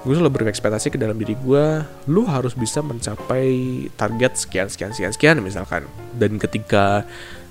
gue 0.08 0.14
selalu 0.16 0.32
berekspektasi 0.32 0.96
ke 0.96 0.98
dalam 0.98 1.20
diri 1.20 1.36
gue 1.36 1.84
lu 2.08 2.24
harus 2.24 2.56
bisa 2.56 2.80
mencapai 2.80 3.52
target 4.00 4.40
sekian 4.40 4.72
sekian 4.72 4.96
sekian 4.96 5.12
sekian 5.12 5.36
misalkan. 5.44 5.84
Dan 6.16 6.40
ketika 6.40 7.04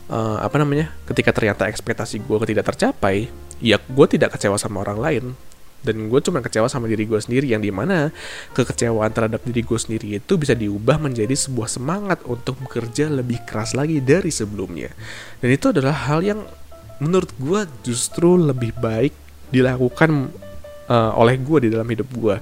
uh, 0.09 0.41
apa 0.41 0.57
namanya 0.57 0.97
ketika 1.05 1.29
ternyata 1.37 1.69
ekspektasi 1.69 2.25
gue 2.25 2.37
tidak 2.57 2.73
tercapai 2.73 3.29
ya 3.61 3.77
gue 3.77 4.07
tidak 4.09 4.33
kecewa 4.33 4.57
sama 4.57 4.81
orang 4.81 4.97
lain 4.97 5.25
dan 5.78 6.11
gue 6.11 6.20
cuma 6.20 6.42
kecewa 6.42 6.66
sama 6.66 6.90
diri 6.90 7.06
gue 7.06 7.18
sendiri 7.23 7.54
yang 7.54 7.62
di 7.62 7.70
mana 7.70 8.11
kekecewaan 8.52 9.14
terhadap 9.14 9.42
diri 9.47 9.62
gue 9.62 9.78
sendiri 9.78 10.18
itu 10.18 10.32
bisa 10.35 10.58
diubah 10.58 10.99
menjadi 10.99 11.32
sebuah 11.32 11.70
semangat 11.70 12.18
untuk 12.26 12.58
bekerja 12.66 13.06
lebih 13.06 13.42
keras 13.47 13.78
lagi 13.78 14.02
dari 14.02 14.35
sebelumnya. 14.35 14.90
Dan 15.38 15.54
itu 15.54 15.70
adalah 15.70 16.11
hal 16.11 16.26
yang 16.26 16.42
menurut 16.99 17.30
gue 17.38 17.61
justru 17.87 18.35
lebih 18.35 18.75
baik 18.75 19.14
dilakukan 19.54 20.35
uh, 20.90 21.12
oleh 21.14 21.38
gue 21.38 21.68
di 21.68 21.70
dalam 21.70 21.87
hidup 21.87 22.08
gue 22.11 22.37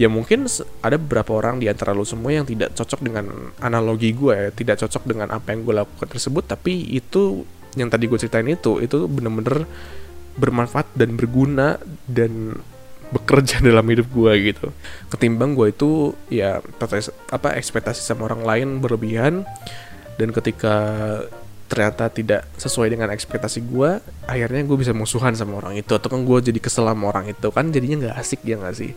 ya 0.00 0.10
mungkin 0.10 0.48
ada 0.82 0.96
beberapa 0.98 1.36
orang 1.36 1.62
di 1.62 1.70
antara 1.70 1.94
lo 1.94 2.02
semua 2.02 2.34
yang 2.34 2.48
tidak 2.48 2.74
cocok 2.74 3.00
dengan 3.00 3.54
analogi 3.62 4.10
gue 4.10 4.34
ya 4.34 4.48
tidak 4.50 4.82
cocok 4.82 5.02
dengan 5.06 5.28
apa 5.30 5.54
yang 5.54 5.62
gue 5.62 5.74
lakukan 5.78 6.08
tersebut 6.10 6.44
tapi 6.48 6.90
itu 6.90 7.46
yang 7.78 7.86
tadi 7.86 8.10
gue 8.10 8.18
ceritain 8.18 8.48
itu 8.50 8.82
itu 8.82 9.06
bener-bener 9.06 9.62
bermanfaat 10.34 10.90
dan 10.96 11.14
berguna 11.14 11.78
dan 12.08 12.58
bekerja 13.10 13.58
dalam 13.68 13.84
hidup 13.86 14.08
gue 14.10 14.32
gitu. 14.54 14.66
Ketimbang 15.10 15.54
gue 15.54 15.74
itu 15.74 16.14
ya 16.30 16.62
apa 17.30 17.54
ekspektasi 17.58 18.00
sama 18.02 18.30
orang 18.30 18.42
lain 18.42 18.68
berlebihan. 18.78 19.44
Dan 20.16 20.36
ketika 20.36 20.76
ternyata 21.70 22.10
tidak 22.10 22.42
sesuai 22.58 22.90
dengan 22.90 23.14
ekspektasi 23.14 23.62
gue 23.62 24.02
akhirnya 24.26 24.66
gue 24.66 24.76
bisa 24.78 24.92
musuhan 24.94 25.34
sama 25.34 25.60
orang 25.60 25.78
itu. 25.78 25.92
Atau 25.94 26.08
kan 26.10 26.22
gue 26.22 26.38
jadi 26.40 26.58
kesel 26.62 26.86
sama 26.86 27.10
orang 27.10 27.30
itu 27.30 27.48
kan 27.50 27.68
jadinya 27.70 28.08
nggak 28.08 28.16
asik 28.18 28.40
ya 28.46 28.56
nggak 28.58 28.76
sih? 28.76 28.92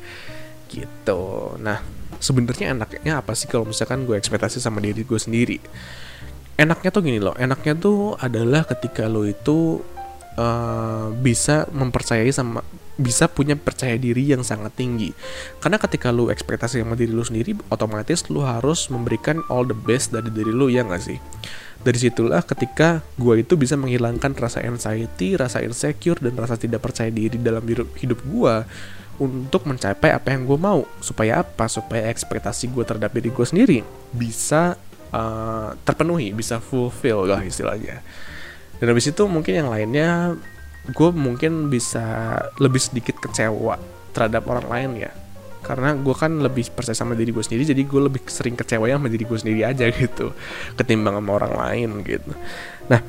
Gitu. 0.69 1.21
Nah 1.61 1.81
sebenarnya 2.23 2.71
enaknya 2.71 3.19
apa 3.19 3.35
sih 3.35 3.51
kalau 3.51 3.67
misalkan 3.67 4.07
gue 4.07 4.15
ekspektasi 4.15 4.61
sama 4.61 4.79
diri 4.81 5.03
gue 5.03 5.19
sendiri? 5.19 5.57
Enaknya 6.53 6.93
tuh 6.93 7.01
gini 7.01 7.17
loh 7.17 7.33
enaknya 7.33 7.73
tuh 7.73 8.13
adalah 8.21 8.61
ketika 8.69 9.09
lo 9.09 9.25
itu 9.25 9.81
uh, 10.37 11.09
bisa 11.17 11.65
mempercayai 11.73 12.29
sama 12.29 12.61
bisa 12.93 13.25
punya 13.25 13.57
percaya 13.57 13.97
diri 13.97 14.29
yang 14.29 14.45
sangat 14.45 14.77
tinggi 14.77 15.17
karena 15.57 15.81
ketika 15.81 16.13
lu 16.13 16.29
ekspektasi 16.29 16.85
sama 16.85 16.93
diri 16.93 17.09
lu 17.09 17.25
sendiri 17.25 17.57
otomatis 17.73 18.29
lu 18.29 18.45
harus 18.45 18.85
memberikan 18.93 19.41
all 19.49 19.65
the 19.65 19.73
best 19.73 20.13
dari 20.13 20.29
diri 20.29 20.53
lu 20.53 20.69
ya 20.69 20.85
nggak 20.85 21.01
sih 21.01 21.17
dari 21.83 21.99
situlah 21.99 22.39
ketika 22.47 23.03
gue 23.19 23.43
itu 23.43 23.59
bisa 23.59 23.75
menghilangkan 23.75 24.31
rasa 24.39 24.63
anxiety, 24.63 25.35
rasa 25.35 25.59
insecure, 25.59 26.15
dan 26.15 26.39
rasa 26.39 26.55
tidak 26.55 26.79
percaya 26.79 27.11
diri 27.11 27.35
dalam 27.35 27.59
hidup, 27.67 28.23
gue 28.23 28.55
untuk 29.19 29.67
mencapai 29.67 30.15
apa 30.15 30.31
yang 30.31 30.47
gue 30.47 30.55
mau. 30.55 30.87
Supaya 31.03 31.43
apa? 31.43 31.67
Supaya 31.67 32.07
ekspektasi 32.07 32.71
gue 32.71 32.87
terhadap 32.87 33.11
diri 33.11 33.29
gue 33.29 33.45
sendiri 33.45 33.79
bisa 34.15 34.79
uh, 35.11 35.75
terpenuhi, 35.83 36.31
bisa 36.31 36.63
fulfill 36.63 37.27
lah 37.27 37.43
istilahnya. 37.43 37.99
Dan 38.79 38.87
habis 38.87 39.11
itu 39.11 39.23
mungkin 39.27 39.53
yang 39.63 39.69
lainnya 39.69 40.39
gue 40.91 41.09
mungkin 41.15 41.71
bisa 41.71 42.35
lebih 42.59 42.81
sedikit 42.83 43.15
kecewa 43.23 43.79
terhadap 44.11 44.43
orang 44.51 44.67
lain 44.67 44.91
ya. 45.07 45.11
Karena 45.63 45.95
gue 45.95 46.11
kan 46.11 46.43
lebih 46.43 46.75
percaya 46.75 46.91
sama 46.91 47.15
diri 47.15 47.31
gue 47.31 47.39
sendiri 47.39 47.63
jadi 47.63 47.81
gue 47.87 48.01
lebih 48.03 48.27
sering 48.27 48.59
kecewa 48.59 48.91
sama 48.91 49.07
diri 49.07 49.23
gue 49.23 49.39
sendiri 49.39 49.63
aja 49.63 49.87
gitu 49.95 50.35
ketimbang 50.75 51.15
sama 51.15 51.31
orang 51.39 51.53
lain 51.55 51.89
gitu. 52.03 52.31
Nah 52.91 52.99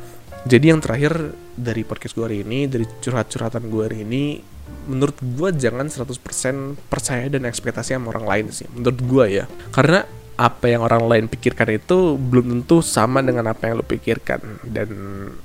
jadi 0.47 0.77
yang 0.77 0.79
terakhir 0.79 1.35
dari 1.59 1.83
podcast 1.83 2.15
gue 2.15 2.25
hari 2.25 2.39
ini 2.47 2.71
dari 2.71 2.87
curhat-curhatan 2.87 3.67
gue 3.67 3.83
hari 3.83 3.99
ini 4.07 4.39
menurut 4.87 5.17
gue 5.19 5.49
jangan 5.57 5.91
100% 5.91 6.89
percaya 6.89 7.27
dan 7.29 7.49
ekspektasi 7.49 7.97
sama 7.97 8.13
orang 8.13 8.27
lain 8.29 8.47
sih 8.55 8.71
menurut 8.71 9.01
gue 9.03 9.25
ya. 9.43 9.45
Karena 9.75 10.07
apa 10.35 10.67
yang 10.67 10.83
orang 10.83 11.07
lain 11.07 11.25
pikirkan 11.31 11.79
itu 11.79 12.19
belum 12.19 12.51
tentu 12.51 12.83
sama 12.83 13.23
dengan 13.23 13.47
apa 13.51 13.71
yang 13.71 13.79
lo 13.79 13.87
pikirkan. 13.87 14.67
Dan 14.67 14.89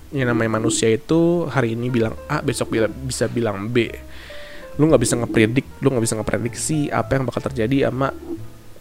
yang 0.10 0.34
namanya 0.34 0.58
manusia 0.58 0.89
itu 0.89 1.45
hari 1.45 1.78
ini 1.78 1.93
bilang 1.93 2.17
A 2.25 2.41
besok 2.41 2.73
bisa 3.06 3.30
bilang 3.30 3.69
B. 3.69 3.89
Lu 4.82 4.89
nggak 4.89 5.02
bisa 5.02 5.13
ngepredik 5.19 5.67
lu 5.86 5.93
nggak 5.93 6.06
bisa 6.06 6.15
ngeprediksi 6.17 6.89
apa 6.89 7.19
yang 7.19 7.30
bakal 7.30 7.45
terjadi 7.45 7.91
sama 7.91 8.10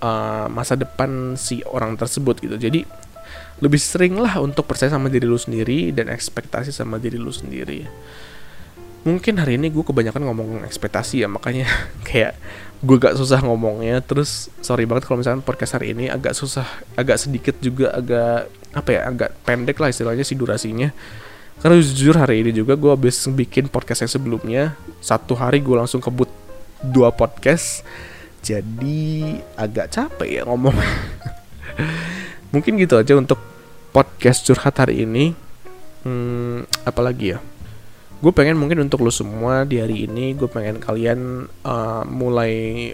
uh, 0.00 0.46
masa 0.48 0.74
depan 0.78 1.36
si 1.36 1.60
orang 1.68 1.94
tersebut 2.00 2.40
gitu. 2.40 2.56
Jadi 2.56 2.80
lebih 3.58 3.80
sering 3.82 4.14
lah 4.16 4.38
untuk 4.38 4.64
percaya 4.70 4.88
sama 4.88 5.10
diri 5.10 5.26
lu 5.26 5.36
sendiri 5.36 5.90
dan 5.90 6.08
ekspektasi 6.08 6.70
sama 6.70 6.96
diri 6.96 7.18
lu 7.18 7.34
sendiri 7.34 7.84
mungkin 9.08 9.40
hari 9.40 9.56
ini 9.56 9.72
gue 9.72 9.80
kebanyakan 9.80 10.28
ngomong 10.28 10.48
ekspektasi 10.68 11.24
ya 11.24 11.28
makanya 11.32 11.64
kayak 12.08 12.36
gue 12.84 12.96
gak 13.00 13.16
susah 13.16 13.40
ngomongnya. 13.40 14.04
Terus 14.04 14.52
sorry 14.60 14.84
banget 14.84 15.08
kalau 15.08 15.24
misalnya 15.24 15.40
podcast 15.40 15.80
hari 15.80 15.96
ini 15.96 16.12
agak 16.12 16.36
susah 16.36 16.68
agak 16.94 17.16
sedikit 17.16 17.56
juga 17.58 17.96
agak 17.96 18.52
apa 18.76 18.90
ya 18.92 19.00
agak 19.08 19.30
pendek 19.48 19.80
lah 19.80 19.88
istilahnya 19.88 20.22
si 20.22 20.36
durasinya. 20.36 20.92
Karena 21.58 21.74
jujur 21.82 22.14
hari 22.14 22.46
ini 22.46 22.54
juga 22.54 22.78
gue 22.78 22.92
habis 22.92 23.18
bikin 23.26 23.66
podcast 23.66 24.06
yang 24.06 24.12
sebelumnya. 24.12 24.62
Satu 25.02 25.34
hari 25.34 25.58
gue 25.58 25.74
langsung 25.74 25.98
kebut 25.98 26.30
dua 26.84 27.10
podcast. 27.10 27.82
Jadi 28.44 29.34
agak 29.58 29.90
capek 29.90 30.28
ya 30.38 30.42
ngomong. 30.46 30.76
Mungkin 32.54 32.78
gitu 32.78 32.94
aja 32.94 33.18
untuk 33.18 33.42
podcast 33.90 34.46
curhat 34.46 34.78
hari 34.78 35.02
ini. 35.02 35.34
Hmm, 36.06 36.62
Apalagi 36.86 37.34
ya 37.34 37.42
Gue 38.18 38.32
pengen 38.34 38.58
mungkin 38.58 38.82
untuk 38.82 39.06
lo 39.06 39.14
semua 39.14 39.62
di 39.62 39.78
hari 39.78 40.10
ini 40.10 40.34
Gue 40.34 40.50
pengen 40.50 40.82
kalian 40.82 41.46
uh, 41.62 42.02
mulai 42.02 42.90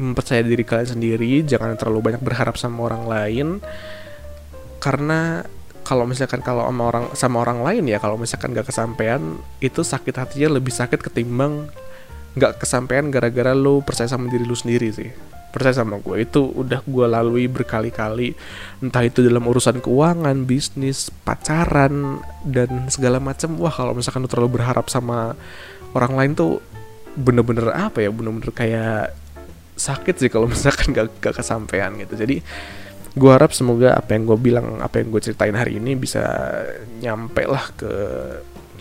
mempercaya 0.00 0.40
diri 0.40 0.64
kalian 0.64 0.96
sendiri. 0.96 1.44
Jangan 1.44 1.76
terlalu 1.76 2.12
banyak 2.12 2.22
berharap 2.24 2.56
sama 2.56 2.88
orang 2.88 3.04
lain. 3.04 3.48
Karena 4.80 5.44
kalau 5.84 6.08
misalkan 6.08 6.40
kalau 6.40 6.64
sama 6.64 6.82
orang 6.88 7.04
sama 7.18 7.36
orang 7.42 7.60
lain 7.66 7.84
ya 7.88 7.98
kalau 7.98 8.14
misalkan 8.14 8.54
gak 8.54 8.68
kesampaian 8.70 9.20
itu 9.58 9.82
sakit 9.82 10.14
hatinya 10.14 10.60
lebih 10.60 10.70
sakit 10.70 11.02
ketimbang 11.02 11.66
nggak 12.38 12.62
kesampaian 12.62 13.10
gara-gara 13.10 13.58
lo 13.58 13.82
percaya 13.82 14.06
sama 14.06 14.30
diri 14.30 14.46
lo 14.46 14.54
sendiri 14.54 14.94
sih 14.94 15.10
percaya 15.50 15.82
sama 15.82 15.98
gue 15.98 16.22
itu 16.22 16.40
udah 16.40 16.80
gue 16.86 17.06
lalui 17.10 17.50
berkali-kali. 17.50 18.32
Entah 18.80 19.02
itu 19.04 19.20
dalam 19.26 19.44
urusan 19.44 19.82
keuangan 19.82 20.46
bisnis 20.46 21.10
pacaran 21.26 22.22
dan 22.46 22.86
segala 22.88 23.18
macam 23.18 23.58
wah 23.58 23.74
kalau 23.74 23.92
misalkan 23.92 24.24
lo 24.24 24.30
terlalu 24.30 24.62
berharap 24.62 24.86
sama 24.88 25.34
orang 25.92 26.12
lain 26.14 26.32
tuh 26.38 26.52
bener-bener 27.18 27.74
apa 27.74 28.00
ya? 28.00 28.10
Bener-bener 28.14 28.54
kayak 28.54 29.12
sakit 29.74 30.14
sih 30.16 30.30
kalau 30.30 30.46
misalkan 30.54 30.94
gak, 30.94 31.10
gak 31.18 31.34
kesampaian 31.42 31.92
gitu. 31.98 32.14
Jadi 32.14 32.40
gue 33.10 33.30
harap 33.30 33.50
semoga 33.50 33.98
apa 33.98 34.14
yang 34.14 34.22
gue 34.30 34.38
bilang 34.38 34.78
apa 34.78 35.02
yang 35.02 35.10
gue 35.10 35.18
ceritain 35.18 35.58
hari 35.58 35.82
ini 35.82 35.98
bisa 35.98 36.22
nyampe 37.02 37.42
lah 37.42 37.74
ke 37.74 37.90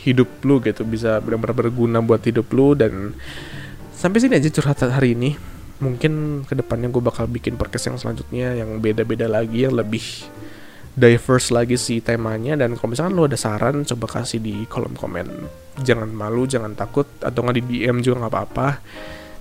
hidup 0.06 0.30
lu 0.46 0.62
gitu. 0.62 0.86
Bisa 0.86 1.18
benar-benar 1.18 1.58
berguna 1.58 2.00
buat 2.00 2.22
hidup 2.22 2.48
lu 2.54 2.78
dan 2.78 3.18
sampai 4.00 4.22
sini 4.24 4.40
aja 4.40 4.48
curhat 4.48 4.80
hari 4.86 5.12
ini 5.18 5.59
mungkin 5.80 6.44
ke 6.44 6.54
depannya 6.60 6.92
gue 6.92 7.00
bakal 7.00 7.26
bikin 7.26 7.56
podcast 7.56 7.92
yang 7.92 7.98
selanjutnya 7.98 8.56
yang 8.56 8.84
beda-beda 8.84 9.32
lagi 9.32 9.64
yang 9.64 9.76
lebih 9.80 10.04
diverse 11.00 11.56
lagi 11.56 11.80
sih 11.80 12.04
temanya. 12.04 12.60
Dan 12.60 12.76
kalau 12.76 12.92
misalkan 12.92 13.16
lu 13.16 13.24
ada 13.26 13.40
saran 13.40 13.88
coba 13.88 14.20
kasih 14.20 14.44
di 14.44 14.68
kolom 14.68 14.94
komen. 14.94 15.28
Jangan 15.80 16.12
malu 16.12 16.44
jangan 16.44 16.76
takut 16.76 17.08
atau 17.24 17.40
nggak 17.40 17.56
di 17.64 17.64
DM 17.64 18.04
juga 18.04 18.28
nggak 18.28 18.34
apa-apa. 18.36 18.68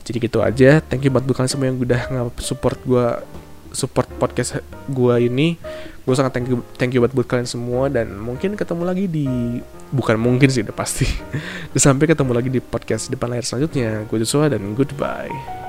Jadi 0.07 0.17
gitu 0.23 0.39
aja. 0.41 0.79
Thank 0.81 1.11
you 1.11 1.13
buat 1.13 1.27
kalian 1.27 1.51
semua 1.51 1.67
yang 1.69 1.79
udah 1.83 2.01
nggak 2.09 2.39
support 2.39 2.79
gue 2.87 3.07
support 3.75 4.09
podcast 4.17 4.63
gue 4.89 5.15
ini. 5.27 5.59
Gue 6.07 6.15
sangat 6.17 6.41
thank 6.41 6.49
you 6.49 6.65
thank 6.81 6.95
you 6.95 7.03
buat 7.03 7.13
buat 7.13 7.27
kalian 7.27 7.51
semua. 7.51 7.91
Dan 7.91 8.17
mungkin 8.17 8.55
ketemu 8.55 8.83
lagi 8.87 9.05
di 9.11 9.59
bukan 9.91 10.17
mungkin 10.17 10.49
sih 10.49 10.63
udah 10.63 10.73
pasti. 10.73 11.05
Sampai 11.75 12.07
ketemu 12.07 12.33
lagi 12.33 12.49
di 12.49 12.63
podcast 12.63 13.11
depan 13.11 13.35
layar 13.35 13.45
selanjutnya. 13.45 14.07
Gue 14.07 14.23
Joshua 14.23 14.47
dan 14.49 14.63
goodbye 14.79 15.68